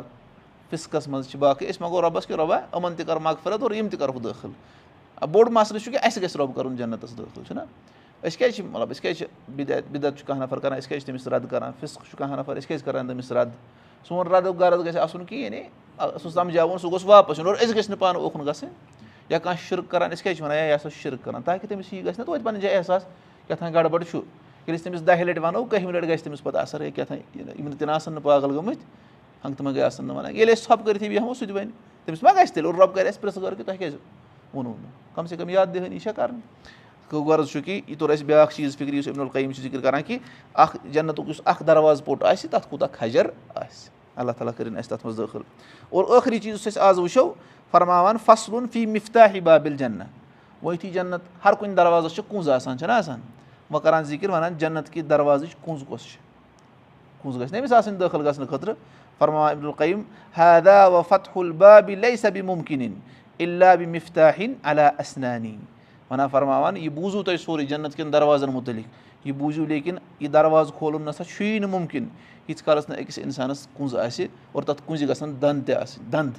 فِسکَس 0.69 1.07
منٛز 1.07 1.29
چھِ 1.29 1.39
باقٕے 1.39 1.69
أسۍ 1.69 1.81
منٛگو 1.81 2.01
رۄبَس 2.01 2.27
کہِ 2.27 2.35
رۄبا 2.37 2.57
یِمَن 2.73 2.95
تہِ 2.95 3.05
کَرو 3.05 3.19
مغفرت 3.19 3.61
اور 3.61 3.71
یِم 3.71 3.87
تہِ 3.89 3.99
کَرہو 3.99 4.19
دٲخٕل 4.19 4.51
بوٚڑ 5.31 5.49
مَسلہٕ 5.49 5.83
چھُ 5.83 5.91
کہِ 5.91 5.99
اَسہِ 6.03 6.23
گژھِ 6.23 6.37
رۄب 6.37 6.55
کَرُن 6.55 6.75
جنتَس 6.75 7.17
دٲخٕل 7.17 7.43
چھُنہ 7.47 7.61
أسۍ 8.23 8.37
کیازِ 8.37 8.55
چھِ 8.55 8.65
مطلب 8.65 8.91
أسۍ 8.91 9.01
کیازِ 9.01 9.17
چھِ 9.17 9.25
بِدعت 9.55 9.83
بِدعت 9.91 10.17
چھُ 10.17 10.27
کانٛہہ 10.27 10.43
نَفر 10.43 10.59
کَران 10.59 10.77
أسۍ 10.77 10.89
کیازِ 10.89 11.01
چھِ 11.05 11.07
تٔمِس 11.07 11.27
رَد 11.27 11.49
کَران 11.49 11.71
فِسک 11.79 12.01
چھُ 12.09 12.17
کانٛہہ 12.17 12.39
نَفر 12.39 12.57
أسۍ 12.57 12.67
کیازِ 12.67 12.83
کَران 12.83 13.07
تٔمِس 13.07 13.31
رَد 13.31 13.49
سون 14.07 14.27
رَدُک 14.27 14.55
غرض 14.59 14.85
گژھِ 14.85 14.97
آسُن 14.97 15.25
کہِ 15.25 15.43
یعنی 15.43 15.61
سُہ 16.23 16.29
سَمجاوُن 16.29 16.77
سُہ 16.77 16.89
گوٚژھ 16.91 17.05
واپَس 17.05 17.39
یُن 17.39 17.47
اور 17.47 17.55
أسۍ 17.55 17.75
گٔژھۍ 17.75 17.89
نہٕ 17.89 17.99
پانہٕ 17.99 18.21
اوٚکُن 18.21 18.45
گژھٕنۍ 18.45 18.71
یا 19.29 19.39
کانٛہہ 19.39 19.67
شِرک 19.67 19.89
کَران 19.91 20.11
أسۍ 20.11 20.23
کیازِ 20.23 20.37
چھِ 20.37 20.43
وَنان 20.43 20.57
ہے 20.57 20.67
یہِ 20.69 20.75
ہسا 20.75 20.89
شِرک 21.01 21.23
کَران 21.23 21.41
تاکہِ 21.41 21.69
تٔمِس 21.69 21.93
یی 21.93 22.05
گژھِ 22.05 22.19
نہ 22.19 22.23
توتہِ 22.23 22.43
پَنٕنۍ 22.43 22.61
جایہِ 22.61 22.77
احساس 22.77 23.03
کیٛاہ 23.47 23.59
تام 23.59 23.73
گڑبڑ 23.73 24.03
چھُ 24.03 24.15
ییٚلہِ 24.17 24.75
أسۍ 24.75 24.83
تٔمِس 24.83 25.05
دَہہِ 25.07 25.23
لَٹہِ 25.23 25.43
وَنو 25.43 25.63
کٔہمہِ 25.65 25.93
لَٹہِ 25.93 26.09
گژھِ 26.09 26.23
تٔمِس 26.23 26.43
پَتہٕ 26.43 26.61
اَثر 26.61 26.81
ہے 26.81 26.91
کیٛاہ 26.91 27.07
تام 27.07 27.17
یِم 27.35 27.67
نہٕ 27.67 27.77
تہِ 27.79 27.87
نہٕ 27.87 27.95
آسان 27.95 28.13
نہٕ 28.13 28.23
پاگل 28.23 28.51
گٔمٕتۍ 28.57 28.83
ہنٛگتہٕ 29.43 29.65
منٛگٕے 29.65 29.83
آسان 29.83 30.05
نہٕ 30.07 30.15
وَنان 30.15 30.35
ییٚلہِ 30.35 30.53
أسۍ 30.53 30.63
ژھۄپہٕ 30.63 30.85
کٔرِتھٕے 30.85 31.09
بیٚہمو 31.09 31.33
سُہ 31.33 31.45
تہِ 31.45 31.53
بَنہِ 31.53 31.71
تٔمِس 32.05 32.23
ما 32.23 32.31
گژھِ 32.31 32.53
تیٚلہِ 32.53 32.71
اور 32.71 32.79
رۄب 32.81 32.95
کَرِ 32.95 33.07
اَسہِ 33.07 33.21
پرٛژھ 33.21 33.39
غٲر 33.39 33.53
کہِ 33.53 33.65
تۄہہِ 33.65 33.79
کیازِ 33.79 33.95
ووٚنوُ 34.53 34.73
نہٕ 34.81 35.15
کَم 35.15 35.27
سے 35.27 35.37
کَم 35.37 35.49
یاد 35.49 35.67
دِہٲنی 35.73 35.99
چھےٚ 35.99 36.13
کَرٕنۍ 36.15 36.39
غرض 37.11 37.49
چھُ 37.49 37.61
کہِ 37.65 37.81
یہِ 37.87 37.97
توٚر 37.99 38.09
اَسہِ 38.09 38.25
بیٛاکھ 38.25 38.55
چیٖز 38.55 38.77
فِکرِ 38.77 38.93
یُس 38.93 39.07
عبدالقیٖم 39.07 39.51
چھُ 39.51 39.61
ذِکِر 39.61 39.81
کَران 39.81 40.01
کہِ 40.03 40.17
اَکھ 40.53 40.77
جنتُک 40.91 41.29
یُس 41.29 41.41
اَکھ 41.45 41.63
دَرواز 41.67 42.03
پوٚٹ 42.05 42.23
آسہِ 42.23 42.49
تَتھ 42.51 42.69
کوٗتاہ 42.69 42.87
کھَجر 42.91 43.27
آسہِ 43.55 43.89
اللہ 44.15 44.31
تعالیٰ 44.31 44.53
کٔرِنۍ 44.57 44.77
اَسہِ 44.77 44.89
تَتھ 44.89 45.05
منٛز 45.05 45.17
دٲخٕل 45.17 45.41
اور 45.89 46.03
ٲخری 46.17 46.39
چیٖز 46.39 46.55
یُس 46.55 46.67
أسۍ 46.67 46.81
آز 46.81 46.99
وٕچھو 46.99 47.33
فرماوان 47.71 48.17
فصلُن 48.25 48.65
فی 48.73 48.85
مِفتا 48.85 49.25
بابِل 49.43 49.77
جنت 49.77 50.63
وۄنۍ 50.63 50.73
یُتھُے 50.73 50.89
جنت 50.89 51.45
ہر 51.45 51.53
کُنہِ 51.53 51.77
دروازَس 51.77 52.15
چھِ 52.15 52.21
کُنٛز 52.29 52.49
آسان 52.49 52.77
چھَنہ 52.77 52.91
آسان 52.91 53.19
وۄنۍ 53.71 53.83
کَران 53.83 54.03
ذِکِر 54.03 54.29
وَنان 54.29 54.57
جنت 54.57 54.89
کہِ 54.89 55.03
دروازٕچ 55.09 55.55
کُنٛز 55.61 55.83
کۄس 55.89 56.01
چھِ 56.01 56.17
کُنٛز 57.21 57.41
گژھِ 57.41 57.51
نہٕ 57.51 57.59
أمِس 57.61 57.73
آسٕنۍ 57.73 57.97
دٲخٕل 57.97 58.27
گژھنہٕ 58.27 58.49
خٲطرٕ 58.49 58.73
فرماوان 59.17 59.51
عبدالقیٖم 59.57 60.01
ہدا 60.37 60.85
و 60.87 61.01
فتح 61.01 61.37
البابِ 61.39 61.95
لے 61.95 62.15
سبِ 62.15 62.41
مُمکِن 62.41 62.81
اللہ 63.39 63.75
بِ 63.79 63.85
مِفتاحِن 63.87 64.53
علا 64.63 64.89
اسنانی 64.99 65.55
وَنان 66.11 66.27
فرماوان 66.31 66.77
یہِ 66.77 66.89
بوٗزوٗ 66.89 67.23
تۄہہِ 67.23 67.39
سورُے 67.39 67.65
جنت 67.65 67.95
کٮ۪ن 67.95 68.13
دروازَن 68.13 68.49
مُتعلِق 68.53 69.25
یہِ 69.25 69.33
بوٗزِو 69.37 69.65
لیکِن 69.65 69.95
یہِ 70.19 70.31
دروازٕ 70.33 70.77
کھولُن 70.77 71.01
نسا 71.05 71.23
چھُیی 71.23 71.59
نہٕ 71.59 71.69
مُمکِن 71.69 72.05
ییٖتِس 72.47 72.63
کالَس 72.63 72.89
نہٕ 72.89 72.99
أکِس 72.99 73.19
اِنسانَس 73.23 73.67
کُنٛز 73.77 73.95
آسہِ 73.95 74.27
اور 74.51 74.63
تَتھ 74.63 74.81
کُنٛزِ 74.85 75.09
گژھن 75.09 75.33
دنٛد 75.41 75.65
تہِ 75.67 75.75
آسٕنۍ 75.75 76.11
دنٛد 76.11 76.33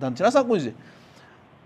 دنٛد 0.00 0.16
چھِنہ 0.16 0.26
آسان 0.26 0.48
کُنٛزِ 0.48 0.70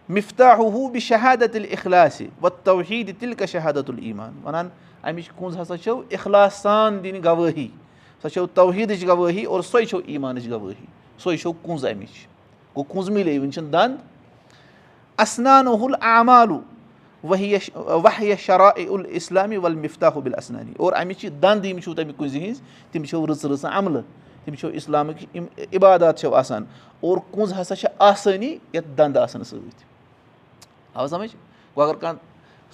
مِفتا 0.08 0.54
ہُہ 0.58 0.88
بہِ 0.92 1.00
شہادت 1.02 1.56
اِخلاسہِ 1.70 2.26
وَ 2.42 2.49
توحیٖد 2.64 3.11
تِلہِ 3.20 3.37
کا 3.38 3.46
شہادت 3.46 3.90
الایٖمان 3.90 4.40
وَنان 4.44 4.68
اَمِچ 5.02 5.30
کُنٛز 5.37 5.58
ہسا 5.61 6.49
سان 6.52 7.02
دِنہِ 7.04 7.25
گوٲہی 7.25 7.68
سۄ 8.23 8.28
چھو 8.35 8.46
توحیٖدٕچ 8.54 9.06
گوٲہی 9.06 9.44
اور 9.44 9.62
سۄے 9.62 9.85
چھو 9.87 9.99
ایٖمانٕچ 10.06 10.50
گوٲہی 10.50 10.87
سۄے 11.23 11.37
چھو 11.37 11.52
کُنٛز 11.52 11.85
اَمِچ 11.85 12.26
گوٚو 12.76 12.85
کُنٛز 12.92 13.11
مِلے 13.11 13.38
وٕنۍ 13.38 13.50
چھِنہٕ 13.52 13.73
دنٛد 13.73 13.96
اسنانُل 15.18 15.94
عامالوٗ 16.00 16.61
وحیہ 17.25 18.35
شرا 18.38 18.68
الاسلامی 18.76 19.56
ول 19.56 19.75
مِفتاحُبِل 19.75 20.35
اسنانی 20.38 20.73
اور 20.78 20.92
اَمِچ 20.92 21.25
دنٛد 21.42 21.64
یِم 21.64 21.78
چھِو 21.80 21.94
تَمہِ 21.94 22.16
کُنزِ 22.16 22.37
ہِنٛز 22.42 22.61
تِم 22.92 23.04
چھِو 23.04 23.26
رٕژٕ 23.26 23.50
رٕژٕ 23.50 23.70
عملہٕ 23.73 24.02
تِم 24.44 24.54
چھِو 24.54 24.68
اِسلامٕکۍ 24.68 25.26
یِم 25.35 25.44
عبادات 25.73 26.18
چھِو 26.20 26.35
آسان 26.35 26.64
اور 27.00 27.16
کُنٛز 27.30 27.52
ہسا 27.61 27.76
چھِ 27.76 27.87
آسٲنی 27.99 28.56
یَتھ 28.73 28.88
دنٛد 28.99 29.16
آسان 29.16 29.44
سۭتۍ 29.44 29.85
آو 30.94 31.06
سَمجھ 31.06 31.30
گوٚو 31.76 31.88
اگر 31.88 31.99
کانٛہہ 32.00 32.20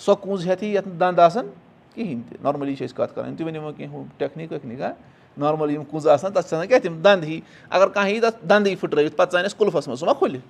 سۄ 0.04 0.14
کُنٛز 0.22 0.46
ہٮ۪تھٕے 0.46 0.68
یَتھ 0.68 0.88
نہٕ 0.88 0.98
دنٛد 1.00 1.18
آسان 1.18 1.46
کِہینۍ 1.94 2.22
تہِ 2.28 2.42
نارمٔلی 2.42 2.74
چھِ 2.76 2.84
أسۍ 2.84 2.96
کَتھ 2.96 3.14
کَران 3.14 3.36
تُہۍ 3.36 3.46
ؤنِو 3.46 3.62
وۄنۍ 3.62 3.76
کینٛہہ 3.76 3.94
ہُہ 3.94 4.04
ٹٮ۪کنیٖک 4.18 4.52
وٮ۪کنیٖک 4.52 4.80
ہا 4.80 4.92
نارمٔلی 5.36 5.74
یِم 5.74 5.84
کُنٛزٕ 5.84 6.10
آسان 6.12 6.32
تَتھ 6.32 6.48
چھِ 6.48 6.54
آسان 6.54 6.66
کیٛاہ 6.66 6.82
تِم 6.82 7.00
دنٛد 7.02 7.24
ہی 7.24 7.40
اگر 7.70 7.88
کانٛہہ 7.88 8.12
یی 8.12 8.20
تَتھ 8.20 8.44
دنٛدٕے 8.48 8.74
پھٕٹرٲوِتھ 8.80 9.16
پَتہٕ 9.16 9.32
ژانٮ۪س 9.32 9.54
کُلفَس 9.54 9.88
منٛز 9.88 10.00
سُہ 10.00 10.06
ما 10.06 10.12
کھُلہِ 10.18 10.40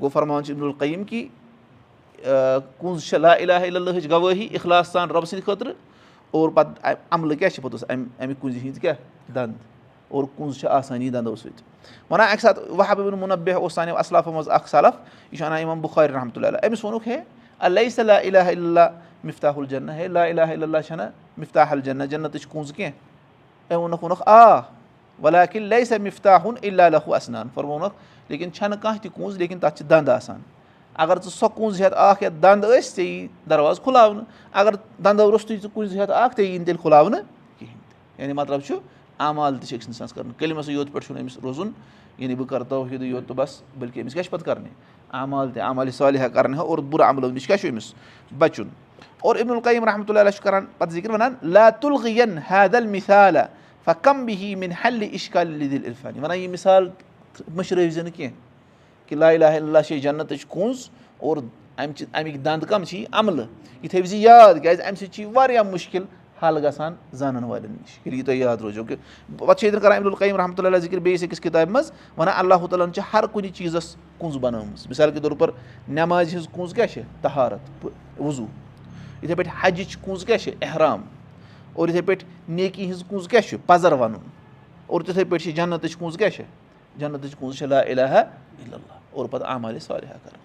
گوٚو 0.00 0.08
فرمان 0.12 0.44
چھُ 0.44 0.54
عبدالقیٖم 0.54 1.04
کہِ 1.04 1.26
کُنٛز 2.78 3.04
چھِ 3.08 3.18
لا 3.18 3.34
علا 3.36 3.56
اللہٕچ 3.56 4.10
گوٲہی 4.10 4.48
اِخلاص 4.52 4.92
سان 4.92 5.08
رۄبہٕ 5.10 5.26
سٕنٛدِ 5.26 5.44
خٲطرٕ 5.44 5.72
اور 6.30 6.48
پَتہٕ 6.54 6.94
عملہٕ 7.10 7.38
کیٛاہ 7.38 7.50
چھِ 7.54 7.62
پوٚتُس 7.62 7.84
اَمہِ 7.88 8.06
اَمہِ 8.18 8.34
کُنزِ 8.40 8.58
ہِنٛدۍ 8.58 8.80
کیٛاہ 8.80 8.96
دنٛد 9.34 9.54
اور 10.08 10.24
کُنٛز 10.36 10.58
چھِ 10.60 10.68
آسٲنی 10.68 11.10
دنٛدو 11.10 11.36
سۭتۍ 11.36 11.62
وَنان 12.10 12.28
اَکہِ 12.30 12.40
ساتہٕ 12.40 12.70
وَہبُن 12.78 13.18
مُنبے 13.18 13.52
اوس 13.52 13.74
سانیو 13.74 13.96
اَصلافو 13.96 14.32
منٛز 14.32 14.48
اکھ 14.48 14.68
سَلف 14.68 14.94
یہِ 15.32 15.38
چھُ 15.38 15.44
اَنان 15.44 15.60
یِمن 15.60 15.80
بُخارِ 15.80 16.10
رحمتُہ 16.10 16.44
اللہ 16.44 16.66
أمِس 16.66 16.84
ووٚنُکھ 16.84 17.08
ہے 17.08 17.22
اللہ 17.58 17.88
صلیٰ 17.94 18.18
علیٰ 18.24 18.46
اللہ 18.46 18.88
مِفتاح 19.24 19.52
الجنّا 19.56 19.94
ہے 19.96 20.08
لا 20.08 20.24
علیٰ 20.26 20.48
اللہ 20.50 20.80
چھَنہ 20.86 21.02
مِفتاح 21.36 21.70
الجنّا 21.70 22.04
جنتٕچ 22.04 22.46
کُنٛز 22.46 22.72
کینٛہہ 22.72 23.15
أمۍ 23.70 23.78
ووٚنُکھ 23.78 24.04
ووٚنُکھ 24.04 24.22
آ 24.26 24.60
ولاکِن 25.22 25.62
لے 25.62 25.84
سا 25.84 25.96
مِفتاحُن 26.02 26.54
اللہ 26.62 26.88
لہُ 26.92 27.14
اَسنان 27.14 27.48
فرمونکھ 27.54 27.94
لیکِن 28.28 28.52
چھَنہٕ 28.52 28.78
کانٛہہ 28.82 29.02
تہِ 29.02 29.10
کُنٛز 29.14 29.36
لیکِن 29.38 29.58
تَتھ 29.58 29.78
چھِ 29.78 29.88
دنٛد 29.90 30.08
آسان 30.08 30.40
اگر 30.94 31.16
ژٕ 31.22 31.30
سۄ 31.30 31.46
کُنٛز 31.54 31.80
ہٮ۪تھ 31.80 31.94
اکھ 31.96 32.22
یَتھ 32.22 32.34
دنٛد 32.42 32.64
ٲسۍ 32.64 32.94
ژےٚ 32.96 33.06
یی 33.06 33.26
دروازٕ 33.50 33.82
کھُلاونہٕ 33.82 34.24
اگر 34.52 34.74
دنٛدو 35.04 35.30
روٚستُے 35.30 35.56
ژٕ 35.56 35.68
کُنٛزِ 35.74 35.98
ہٮ۪تھ 35.98 36.10
اکھ 36.12 36.36
ژےٚ 36.36 36.46
یی 36.46 36.58
تیٚلہِ 36.58 36.80
کھُلاونہٕ 36.82 37.20
کِہینۍ 37.58 37.80
تہِ 37.90 38.20
یعنی 38.20 38.32
مطلب 38.32 38.60
چھُ 38.66 38.78
اعمال 39.18 39.56
تہِ 39.58 39.68
چھِ 39.68 39.76
أکِس 39.76 39.86
اِنسانَس 39.86 40.12
کَرُن 40.12 40.32
کٔلمَسٕے 40.38 40.72
یوت 40.72 40.92
پٮ۪ٹھ 40.92 41.06
چھُنہٕ 41.06 41.22
أمِس 41.22 41.38
روزُن 41.42 41.70
یعنی 42.18 42.34
بہٕ 42.34 42.46
کَرٕ 42.46 42.64
توحیٖدٕے 42.68 43.06
یوت 43.06 43.28
تہٕ 43.28 43.36
بَس 43.36 43.60
بٔلکہِ 43.78 44.02
أمِس 44.02 44.12
کیٛاہ 44.12 44.24
چھِ 44.24 44.32
پَتہٕ 44.32 44.46
کَرنہِ 44.46 44.68
اعمال 45.12 45.50
تہِ 45.50 45.62
عمالہِ 45.62 45.92
صالحہ 45.94 46.28
کَرنہِ 46.34 46.58
اور 46.58 46.78
بُرٕ 46.78 47.08
عملو 47.08 47.30
نِش 47.30 47.46
کیٛاہ 47.46 47.60
چھُ 47.60 47.70
أمِس 47.70 47.92
بَچُن 48.38 48.68
اور 49.20 49.36
عبدالقیٖم 49.36 49.84
رحمتہ 49.84 50.12
اللہ 50.12 50.30
چھُ 50.30 50.42
کَران 50.42 50.64
پَتہٕ 50.78 50.92
ذِکِر 50.92 51.10
وَنان 51.10 51.34
لا 51.42 51.68
تُلغِین 51.70 52.38
حیدل 52.50 52.86
مِثالہ 52.86 53.38
فَکَم 53.86 54.24
بِہی 54.26 54.54
مِن 54.60 54.72
حلہِ 54.84 55.08
اِشکال 55.12 55.60
دِل 55.60 55.84
عرفانی 55.86 56.20
وَنان 56.20 56.38
یہِ 56.38 56.48
مِثال 56.50 56.88
مٔشرٲوۍ 57.54 57.90
زِ 57.90 58.00
نہٕ 58.02 58.16
کینٛہہ 58.16 59.08
کہِ 59.08 59.18
لا 59.18 59.28
اللہ 59.28 59.82
چھِ 59.86 60.00
جنتٕچ 60.02 60.44
کُنٛز 60.48 60.88
اور 61.18 61.36
اَمہِ 61.36 61.94
چہِ 61.96 62.06
اَمِکۍ 62.12 62.38
دنٛد 62.44 62.64
کَم 62.68 62.84
چھِ 62.84 62.98
یہِ 62.98 63.06
عملہٕ 63.12 63.46
یہِ 63.82 63.90
تھٲوِو 63.90 64.06
زِ 64.06 64.16
یاد 64.16 64.54
کیٛازِ 64.62 64.80
اَمہِ 64.80 64.98
سۭتۍ 64.98 65.12
چھِ 65.12 65.22
یہِ 65.22 65.30
واریاہ 65.34 65.62
مُشکِل 65.62 66.04
حل 66.42 66.58
گژھان 66.64 66.94
زانَن 67.18 67.44
والٮ۪ن 67.44 67.72
نِش 67.72 67.98
ییٚلہِ 68.04 68.18
یہِ 68.18 68.26
تۄہہِ 68.26 68.38
یاد 68.38 68.56
روزیو 68.62 68.84
کہِ 68.84 68.96
پَتہٕ 69.38 69.54
چھِ 69.58 69.64
ییٚتٮ۪ن 69.64 69.82
کَران 69.82 69.96
عبدالقیٖم 69.98 70.36
رحمتہ 70.36 70.62
اللہ 70.62 70.78
ذِکِر 70.78 70.98
بیٚیِس 70.98 71.22
أکِس 71.24 71.40
کِتابہِ 71.40 71.72
منٛز 71.72 71.92
وَنان 72.18 72.34
اللہُ 72.36 72.68
تعالیٰ 72.70 72.86
ہَن 72.86 72.92
چھِ 72.94 73.02
ہر 73.12 73.26
کُنہِ 73.32 73.52
چیٖزَس 73.54 73.96
کُنٛز 74.18 74.36
بَنٲومٕژ 74.36 74.86
مِثال 74.88 75.10
کے 75.10 75.20
طور 75.20 75.32
پر 75.38 75.50
نٮ۪مازِ 75.88 76.34
ہِنٛز 76.34 76.48
کُنٛز 76.52 76.74
کیٛاہ 76.74 76.88
چھِ 76.92 77.02
تہارت 77.22 77.86
وضوٗ 78.20 78.46
یِتھَے 79.22 79.34
پٲٹھۍ 79.34 79.52
حجِچ 79.60 79.96
کُنٛز 79.96 80.24
کیٛاہ 80.24 80.38
چھِ 80.38 80.52
احرام 80.62 81.02
اور 81.76 81.88
یِتھَے 81.88 82.02
پٲٹھۍ 82.02 82.26
نیکی 82.48 82.84
ہِنٛز 82.84 83.02
کُنٛز 83.08 83.28
کیٛاہ 83.28 83.48
چھِ 83.48 83.56
پَزَر 83.66 83.92
وَنُن 83.92 84.28
اور 84.86 85.00
تِتھَے 85.00 85.24
پٲٹھۍ 85.24 85.44
چھِ 85.44 85.54
جنتٕچ 85.56 85.96
کُنٛز 85.96 86.16
کیٛاہ 86.16 86.30
چھِ 86.30 86.44
جنتٕچ 86.98 87.36
کُنٛز 87.38 87.58
چھِ 87.58 87.66
لا 87.66 87.80
الہ 87.80 88.22
اور 89.12 89.26
پَتہٕ 89.26 89.48
عمالہِ 89.54 89.80
صالحہ 89.82 90.18
کَرُن 90.24 90.38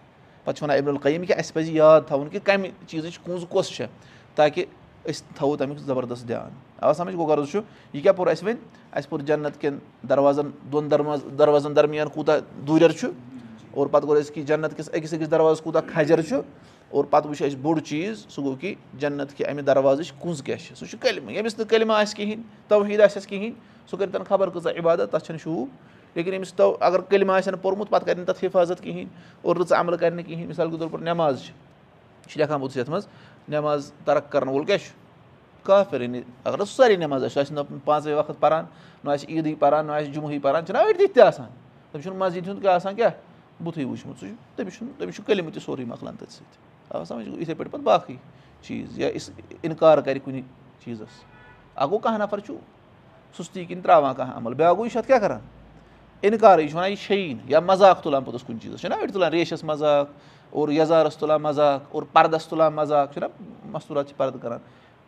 پَتہٕ 0.43 0.57
چھِ 0.57 0.63
وَنان 0.63 0.77
عبدالقیٖم 0.77 1.25
کہِ 1.25 1.35
اَسہِ 1.37 1.53
پَزِ 1.53 1.71
یاد 1.73 2.01
تھاوُن 2.07 2.29
کہِ 2.29 2.39
کَمہِ 2.43 2.69
چیٖزٕچ 2.87 3.19
کُنٛز 3.19 3.45
کۄس 3.49 3.69
چھےٚ 3.69 3.87
تاکہِ 4.35 4.65
أسۍ 5.09 5.35
تھاوو 5.35 5.55
تَمیُک 5.57 5.77
زَبردست 5.85 6.27
دیان 6.27 6.51
آ 6.79 6.93
سَمجھ 6.93 7.15
گوٚو 7.15 7.27
غرض 7.27 7.49
چھُ 7.51 7.59
یہِ 7.93 8.01
کیاہ 8.03 8.13
پوٚر 8.13 8.27
اَسہِ 8.27 8.45
وۄنۍ 8.45 8.57
اَسہِ 8.91 9.09
پوٚر 9.09 9.21
جنت 9.25 9.61
کٮ۪ن 9.61 9.77
دروازن 10.09 10.49
دۄن 10.73 10.91
درواز 10.91 11.25
دروازن 11.39 11.75
درمیان 11.75 12.07
کوٗتاہ 12.13 12.39
دوٗریر 12.67 12.91
چھُ 12.99 13.09
اور 13.71 13.87
پَتہٕ 13.87 14.07
کوٚر 14.07 14.19
اَسہِ 14.19 14.33
کہِ 14.33 14.45
جنت 14.45 14.77
کِس 14.77 14.89
أکِس 14.93 15.13
أکِس 15.13 15.31
دروازَس 15.31 15.61
کوٗتاہ 15.61 15.81
کھجر 15.93 16.21
چھُ 16.21 16.41
اور 16.91 17.05
پَتہٕ 17.09 17.29
وٕچھ 17.29 17.43
اَسہِ 17.43 17.57
بوٚڑ 17.61 17.79
چیٖز 17.79 18.25
سُہ 18.29 18.43
گوٚو 18.43 18.55
کہِ 18.59 18.73
جنت 18.99 19.33
کہِ 19.37 19.47
اَمہِ 19.49 19.65
دروازٕچ 19.65 20.11
کُنٛز 20.19 20.41
کیاہ 20.43 20.57
چھِ 20.57 20.75
سُہ 20.77 20.85
چھُ 20.85 20.97
کلمہٕ 21.01 21.33
ییٚمِس 21.33 21.57
نہٕ 21.59 21.67
کلمہٕ 21.69 21.97
آسہِ 21.97 22.15
کِہینۍ 22.17 22.41
توحیٖد 22.67 23.01
آسٮ۪س 23.01 23.27
کِہینۍ 23.27 23.53
سُہ 23.89 23.97
کٔرۍ 23.97 24.11
تَن 24.11 24.23
خبر 24.29 24.49
کۭژاہ 24.49 24.79
عبادت 24.79 25.11
تَتھ 25.11 25.25
چھَنہٕ 25.25 25.41
شوٗب 25.43 25.67
لیکِن 26.15 26.33
أمِس 26.33 26.53
تو 26.53 26.77
اگر 26.79 27.01
کلمہٕ 27.09 27.35
آسہِ 27.35 27.53
نہٕ 27.53 27.61
پوٚرمُت 27.61 27.89
پَتہٕ 27.89 28.05
کَرِ 28.05 28.17
نہٕ 28.17 28.25
تَتھ 28.27 28.43
حِفاظت 28.45 28.83
کِہینۍ 28.83 29.07
اور 29.41 29.55
رٕژ 29.55 29.71
عملہٕ 29.73 29.99
کَرِ 29.99 30.13
نہٕ 30.13 30.25
کِہینۍ 30.27 30.47
مِثال 30.47 30.71
کے 30.71 30.77
طور 30.77 30.87
پر 30.91 30.99
نٮ۪ماز 30.99 31.41
چھِ 31.43 31.51
یہِ 31.51 32.29
چھِ 32.29 32.37
لیکھان 32.39 32.59
پوٚتُس 32.59 32.77
یَتھ 32.77 32.89
منٛز 32.89 33.07
نٮ۪ماز 33.49 33.91
ترق 34.05 34.31
کَرَن 34.31 34.47
وول 34.47 34.65
کیٛاہ 34.65 34.77
چھُ 34.77 34.93
کافِر 35.63 36.01
یعنی 36.01 36.21
اگر 36.43 36.57
نہٕ 36.57 36.67
سٲری 36.67 36.95
نٮ۪ماز 36.95 37.23
آسہِ 37.23 37.33
سُہ 37.33 37.39
آسہِ 37.39 37.55
نہٕ 37.55 37.85
پانٛژَے 37.85 38.13
وقت 38.13 38.39
پَران 38.39 38.65
نہ 39.03 39.09
آسہِ 39.09 39.29
عیٖدٕے 39.29 39.55
پَران 39.59 39.85
نہ 39.85 39.91
آسہِ 39.91 40.13
جمعہ 40.13 40.39
پَران 40.41 40.65
چھِنہ 40.65 40.77
أڑۍ 40.77 40.97
تِتھۍ 40.97 41.13
تہِ 41.13 41.23
آسان 41.23 41.47
تٔمِس 41.91 42.03
چھُنہٕ 42.03 42.19
مَسجِد 42.19 42.47
ہُنٛد 42.47 42.61
کیٛاہ 42.61 42.75
آسان 42.75 42.95
کیٛاہ 42.95 43.11
بُتھٕے 43.63 43.85
وٕچھمُت 43.85 44.19
سُہ 44.19 44.27
چھُ 44.27 44.35
تٔمِس 44.55 44.77
چھُنہٕ 44.77 44.93
تٔمِس 44.97 45.15
چھُ 45.15 45.25
کلمہٕ 45.27 45.53
تہِ 45.53 45.61
سورُے 45.61 45.85
مۄکلان 45.85 46.15
تٔتھۍ 46.15 46.33
سۭتۍ 46.33 46.70
آ 46.93 47.03
سَمجھ 47.03 47.27
یِتھَے 47.27 47.53
پٲٹھۍ 47.53 47.71
پَتہٕ 47.71 47.83
باقٕے 47.83 48.15
چیٖز 48.61 48.99
یا 48.99 49.09
اِنکار 49.61 49.97
کَرِ 49.97 50.19
کُنہِ 50.23 50.41
چیٖزَس۔ 50.83 51.23
اَکھ 51.75 51.89
گوٚو 51.89 51.99
کانٛہہ 51.99 52.19
نَفر 52.19 52.39
چھُ 52.39 52.55
سُستی 53.37 53.65
کِنۍ 53.65 53.81
ترٛاوان 53.83 54.15
کانٛہہ 54.15 54.37
عمل 54.37 54.53
بیٛاکھ 54.53 54.75
گوٚو 54.75 54.85
یہِ 54.85 54.91
چھُ 54.91 54.97
اَتھ 54.97 55.07
کیٛاہ 55.07 55.21
کَران؟ 55.21 55.39
اِنکارٕے 56.21 56.63
یہِ 56.63 56.69
چھُ 56.69 56.77
وَنان 56.77 56.89
یہِ 56.89 56.97
چھیی 56.97 57.33
نہٕ 57.33 57.43
یا 57.47 57.59
مزاق 57.59 58.01
تُلان 58.01 58.23
پوٚتُس 58.23 58.43
کُنہِ 58.43 58.61
چیٖزَس 58.61 58.79
چھِنہ 58.81 58.95
أڑۍ 58.95 59.11
تُلان 59.13 59.31
ریشَس 59.31 59.63
مزاق 59.63 60.07
اور 60.49 60.69
یَزارَس 60.69 61.17
تُلان 61.17 61.41
مزاق 61.41 61.81
اور 61.89 62.03
پَردَس 62.13 62.47
تُلان 62.47 62.73
مزاق 62.73 63.13
چھُنہ 63.13 63.25
مَستوٗرات 63.71 64.07
چھِ 64.07 64.17
پَردٕ 64.17 64.41
کَران۔ 64.41 64.59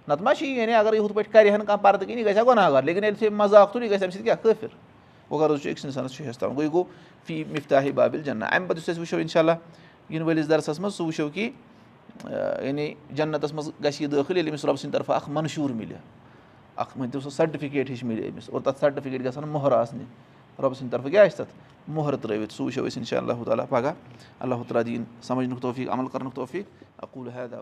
نَتہٕ 0.08 0.24
ما 0.24 0.36
چھِ 0.36 0.48
یی 0.48 0.58
یعنی 0.60 0.74
اگر 0.74 0.94
ہُتھ 1.00 1.14
پٲٹھۍ 1.14 1.32
کَرِ 1.32 1.50
ہَن 1.50 1.66
کانٛہہ 1.66 1.84
پَردٕ 1.84 2.08
کِنۍ 2.08 2.18
یہِ 2.18 2.26
گژھِ 2.26 2.38
ہا 2.38 2.44
گۄناہ 2.44 2.82
لیکِن 2.82 3.04
ییٚلہِ 3.04 3.20
ژےٚ 3.20 3.32
مزاق 3.32 3.74
تُل 3.74 3.84
یہِ 3.84 3.92
گژھِ 3.92 4.04
اَمہِ 4.04 4.14
سۭتۍ 4.14 4.24
کیٛاہ؟ 4.24 4.44
کٲفِر۔ 4.44 4.68
وۄنۍ 5.30 5.42
غرض 5.42 5.62
چھُ 5.62 5.70
أکِس 5.70 5.86
اِنسانَس 5.86 6.12
چھُ 6.12 6.26
ہٮ۪س 6.26 6.38
تھاوُن 6.38 6.56
گوٚو 6.56 6.64
یہِ 6.64 6.72
گوٚو 6.74 6.84
فی 7.26 7.44
مِفتاحی 7.52 7.92
بابِل 7.92 8.22
جنت 8.24 8.44
اَمہِ 8.52 8.68
پَتہٕ 8.68 8.78
یُس 8.78 8.90
أسۍ 8.90 9.00
وٕچھو 9.00 9.18
اِنشاء 9.18 9.40
اللہ 9.40 9.52
یِنہٕ 10.10 10.28
وٲلِس 10.28 10.50
دَرسَس 10.50 10.80
منٛز 10.80 10.96
سُہ 10.96 11.06
وٕچھو 11.06 11.30
کہِ 11.30 11.50
یعنی 12.62 12.94
جنتَس 13.12 13.54
منٛز 13.54 13.72
گژھِ 13.84 14.02
یہِ 14.02 14.12
دٲخٕل 14.12 14.38
ییٚلہِ 14.38 14.50
أمِس 14.50 14.66
رۄبہٕ 14.66 14.78
سٕنٛدِ 14.78 14.94
طرفہٕ 14.94 15.16
اَکھ 15.16 15.30
منشوٗر 15.30 15.72
مِلہِ 15.72 15.98
اَکھ 16.76 16.98
مٲنۍ 16.98 17.12
تو 17.12 17.20
سُہ 17.20 17.30
سَٹفِکیٹ 17.30 17.90
ہِش 17.90 18.04
مِلہِ 18.04 18.32
أمِس 18.32 18.50
اور 18.50 18.62
تَتھ 18.62 18.80
سَٹفِکیٹ 18.80 19.26
گژھن 19.26 19.50
مۄہر 19.50 19.72
آسنہِ 19.72 20.02
رۄبہٕ 20.60 20.74
سٕنٛدِ 20.74 20.92
طرفہٕ 20.92 21.12
کیٛاہ 21.12 21.26
آسہِ 21.26 21.38
تَتھ؟ 21.38 21.54
مۄہر 21.88 22.16
ترٛٲوِتھ 22.16 22.54
سُہ 22.54 22.64
وٕچھو 22.64 22.88
أسۍ 22.88 22.98
اِنشاء 22.98 23.18
اللہ 23.18 23.44
تعالیٰ 23.46 23.66
پَگاہ۔ 23.70 23.94
اللہ 24.40 24.56
تعالیٰ 24.56 24.86
دِیِن 24.86 25.04
سَمجھنُک 25.22 25.62
توفیٖق 25.62 25.94
عمل 25.94 26.08
کَرنُک 26.08 26.34
توفیٖق۔ 26.34 26.84
اکوٗل 26.98 27.30
حید 27.30 27.54